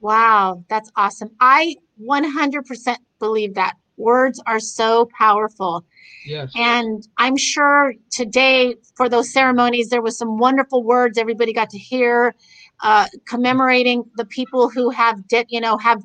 Wow, 0.00 0.64
that's 0.68 0.90
awesome. 0.96 1.30
I 1.40 1.76
100% 2.02 2.96
believe 3.18 3.54
that. 3.54 3.74
Words 4.00 4.42
are 4.46 4.60
so 4.60 5.08
powerful. 5.16 5.84
Yes. 6.26 6.52
And 6.54 7.06
I'm 7.18 7.36
sure 7.36 7.94
today 8.10 8.74
for 8.96 9.08
those 9.08 9.32
ceremonies, 9.32 9.88
there 9.88 10.02
was 10.02 10.18
some 10.18 10.38
wonderful 10.38 10.82
words 10.82 11.18
everybody 11.18 11.52
got 11.52 11.70
to 11.70 11.78
hear, 11.78 12.34
uh, 12.82 13.06
commemorating 13.26 14.04
the 14.16 14.24
people 14.24 14.68
who 14.68 14.90
have, 14.90 15.26
de- 15.28 15.46
you 15.48 15.60
know, 15.60 15.76
have 15.78 16.02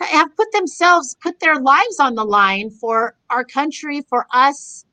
have 0.00 0.34
put 0.36 0.50
themselves, 0.52 1.16
put 1.20 1.40
their 1.40 1.56
lives 1.60 1.98
on 1.98 2.14
the 2.14 2.24
line 2.24 2.70
for 2.70 3.16
our 3.30 3.44
country, 3.44 4.02
for 4.08 4.26
us, 4.32 4.84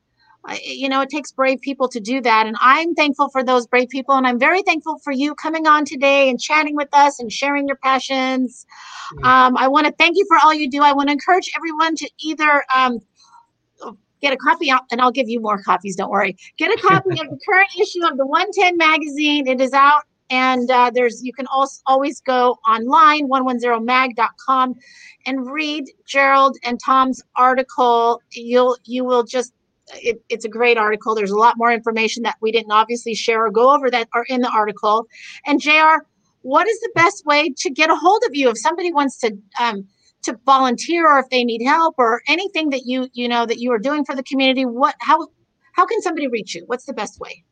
you 0.62 0.88
know, 0.88 1.00
it 1.00 1.08
takes 1.08 1.32
brave 1.32 1.60
people 1.60 1.88
to 1.88 2.00
do 2.00 2.20
that. 2.20 2.46
And 2.46 2.56
I'm 2.60 2.94
thankful 2.94 3.28
for 3.30 3.42
those 3.42 3.66
brave 3.66 3.88
people. 3.88 4.14
And 4.14 4.26
I'm 4.26 4.38
very 4.38 4.62
thankful 4.62 4.98
for 4.98 5.12
you 5.12 5.34
coming 5.34 5.66
on 5.66 5.84
today 5.84 6.28
and 6.30 6.40
chatting 6.40 6.76
with 6.76 6.88
us 6.92 7.18
and 7.18 7.32
sharing 7.32 7.66
your 7.66 7.76
passions. 7.76 8.66
Um, 9.24 9.56
I 9.56 9.68
want 9.68 9.86
to 9.86 9.92
thank 9.92 10.16
you 10.16 10.24
for 10.28 10.38
all 10.42 10.54
you 10.54 10.70
do. 10.70 10.82
I 10.82 10.92
want 10.92 11.08
to 11.08 11.12
encourage 11.12 11.50
everyone 11.56 11.96
to 11.96 12.10
either 12.20 12.64
um, 12.74 13.00
get 14.20 14.32
a 14.32 14.36
copy, 14.36 14.72
and 14.90 15.00
I'll 15.00 15.12
give 15.12 15.28
you 15.28 15.40
more 15.40 15.62
copies, 15.62 15.96
don't 15.96 16.10
worry. 16.10 16.36
Get 16.56 16.70
a 16.70 16.80
copy 16.82 17.12
of 17.20 17.28
the 17.28 17.38
current 17.46 17.68
issue 17.80 18.06
of 18.06 18.16
the 18.16 18.26
110 18.26 18.76
magazine. 18.76 19.46
It 19.46 19.60
is 19.60 19.72
out. 19.72 20.02
And 20.28 20.68
uh, 20.72 20.90
there's 20.92 21.22
you 21.22 21.32
can 21.32 21.46
also 21.46 21.80
always 21.86 22.20
go 22.20 22.58
online 22.68 23.28
110mag.com 23.28 24.74
and 25.24 25.50
read 25.50 25.84
Gerald 26.04 26.56
and 26.64 26.80
Tom's 26.84 27.22
article. 27.36 28.20
You'll 28.32 28.76
you 28.84 29.04
will 29.04 29.22
just 29.22 29.52
it, 29.94 30.22
it's 30.28 30.44
a 30.44 30.48
great 30.48 30.78
article. 30.78 31.14
There's 31.14 31.30
a 31.30 31.36
lot 31.36 31.56
more 31.56 31.72
information 31.72 32.22
that 32.24 32.36
we 32.40 32.52
didn't 32.52 32.72
obviously 32.72 33.14
share 33.14 33.44
or 33.44 33.50
go 33.50 33.74
over 33.74 33.90
that 33.90 34.08
are 34.12 34.24
in 34.28 34.40
the 34.40 34.50
article. 34.50 35.06
And 35.46 35.60
JR, 35.60 36.04
what 36.42 36.66
is 36.68 36.78
the 36.80 36.90
best 36.94 37.24
way 37.26 37.50
to 37.58 37.70
get 37.70 37.90
a 37.90 37.96
hold 37.96 38.22
of 38.26 38.34
you 38.34 38.50
if 38.50 38.58
somebody 38.58 38.92
wants 38.92 39.18
to 39.18 39.36
um, 39.60 39.86
to 40.22 40.38
volunteer 40.44 41.06
or 41.06 41.18
if 41.20 41.28
they 41.30 41.44
need 41.44 41.62
help 41.64 41.94
or 41.98 42.22
anything 42.28 42.70
that 42.70 42.82
you 42.84 43.08
you 43.12 43.28
know 43.28 43.46
that 43.46 43.58
you 43.58 43.72
are 43.72 43.78
doing 43.78 44.04
for 44.04 44.14
the 44.14 44.22
community? 44.22 44.64
What 44.64 44.94
how 45.00 45.28
how 45.72 45.86
can 45.86 46.00
somebody 46.02 46.28
reach 46.28 46.54
you? 46.54 46.64
What's 46.66 46.84
the 46.84 46.94
best 46.94 47.20
way? 47.20 47.44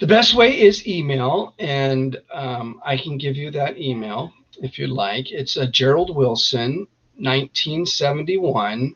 The 0.00 0.06
best 0.06 0.34
way 0.34 0.60
is 0.60 0.86
email, 0.86 1.54
and 1.58 2.20
um, 2.32 2.80
I 2.84 2.96
can 2.96 3.18
give 3.18 3.36
you 3.36 3.50
that 3.52 3.78
email 3.78 4.32
if 4.62 4.78
you'd 4.78 4.90
like. 4.90 5.30
It's 5.30 5.56
a 5.56 5.66
Gerald 5.66 6.14
Wilson, 6.14 6.86
1971 7.18 8.94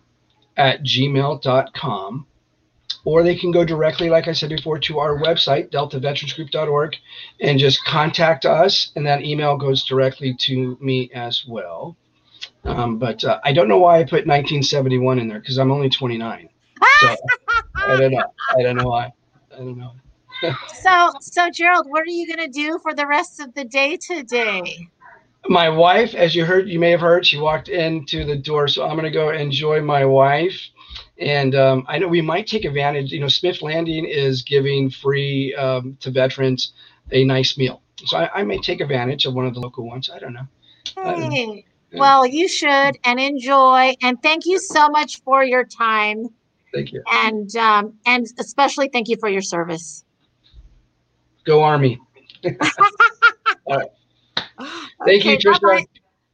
at 0.60 0.82
gmail.com. 0.82 2.26
Or 3.06 3.22
they 3.22 3.34
can 3.34 3.50
go 3.50 3.64
directly, 3.64 4.10
like 4.10 4.28
I 4.28 4.32
said 4.32 4.50
before, 4.50 4.78
to 4.80 4.98
our 4.98 5.16
website, 5.16 5.70
deltaveteransgroup.org, 5.70 6.96
and 7.40 7.58
just 7.58 7.82
contact 7.86 8.44
us. 8.44 8.92
And 8.94 9.06
that 9.06 9.22
email 9.22 9.56
goes 9.56 9.84
directly 9.84 10.34
to 10.40 10.76
me 10.82 11.10
as 11.14 11.46
well. 11.48 11.96
Um, 12.64 12.98
but 12.98 13.24
uh, 13.24 13.40
I 13.42 13.54
don't 13.54 13.68
know 13.68 13.78
why 13.78 14.00
I 14.00 14.02
put 14.02 14.26
1971 14.26 15.18
in 15.18 15.28
there 15.28 15.40
because 15.40 15.56
I'm 15.56 15.70
only 15.70 15.88
29. 15.88 16.50
So 16.98 17.16
I 17.76 17.96
don't 17.96 18.12
know. 18.12 18.24
I 18.58 18.62
don't 18.62 18.76
know 18.76 18.88
why. 18.88 19.12
I 19.54 19.56
don't 19.56 19.78
know. 19.78 19.92
so, 20.74 21.12
so 21.20 21.48
Gerald, 21.50 21.86
what 21.88 22.02
are 22.02 22.10
you 22.10 22.26
going 22.26 22.50
to 22.50 22.52
do 22.52 22.78
for 22.82 22.92
the 22.94 23.06
rest 23.06 23.40
of 23.40 23.54
the 23.54 23.64
day 23.64 23.96
today? 23.96 24.88
My 25.48 25.68
wife, 25.68 26.14
as 26.14 26.34
you 26.34 26.44
heard, 26.44 26.68
you 26.68 26.78
may 26.78 26.90
have 26.90 27.00
heard, 27.00 27.26
she 27.26 27.38
walked 27.38 27.68
into 27.68 28.24
the 28.24 28.36
door. 28.36 28.68
So 28.68 28.84
I'm 28.84 28.92
going 28.92 29.04
to 29.04 29.10
go 29.10 29.30
enjoy 29.30 29.80
my 29.80 30.04
wife. 30.04 30.60
And 31.18 31.54
um, 31.54 31.84
I 31.88 31.98
know 31.98 32.08
we 32.08 32.20
might 32.20 32.46
take 32.46 32.64
advantage. 32.64 33.12
You 33.12 33.20
know, 33.20 33.28
Smith 33.28 33.62
Landing 33.62 34.04
is 34.04 34.42
giving 34.42 34.90
free 34.90 35.54
um, 35.54 35.96
to 36.00 36.10
veterans 36.10 36.72
a 37.12 37.24
nice 37.24 37.58
meal. 37.58 37.82
So 38.06 38.16
I, 38.16 38.40
I, 38.40 38.42
may 38.44 38.58
take 38.58 38.80
advantage 38.80 39.26
of 39.26 39.34
one 39.34 39.46
of 39.46 39.52
the 39.52 39.60
local 39.60 39.86
ones. 39.86 40.10
I 40.12 40.18
don't 40.18 40.32
know. 40.32 40.46
Hey, 40.96 41.66
well, 41.92 42.24
you 42.24 42.48
should 42.48 42.96
and 43.04 43.20
enjoy. 43.20 43.94
And 44.02 44.22
thank 44.22 44.46
you 44.46 44.58
so 44.58 44.88
much 44.88 45.20
for 45.22 45.44
your 45.44 45.64
time. 45.64 46.28
Thank 46.72 46.92
you. 46.92 47.02
And 47.12 47.54
um, 47.56 47.98
and 48.06 48.26
especially 48.38 48.88
thank 48.88 49.08
you 49.08 49.16
for 49.18 49.28
your 49.28 49.42
service. 49.42 50.04
Go 51.44 51.62
Army. 51.62 51.98
All 53.66 53.76
right. 53.76 53.90
Thank 55.04 55.22
okay, 55.22 55.32
you, 55.32 55.38
Trisha. 55.38 55.86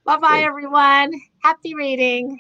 Bye 0.05 0.17
bye, 0.19 0.43
everyone. 0.47 1.13
Happy 1.43 1.75
reading. 1.75 2.39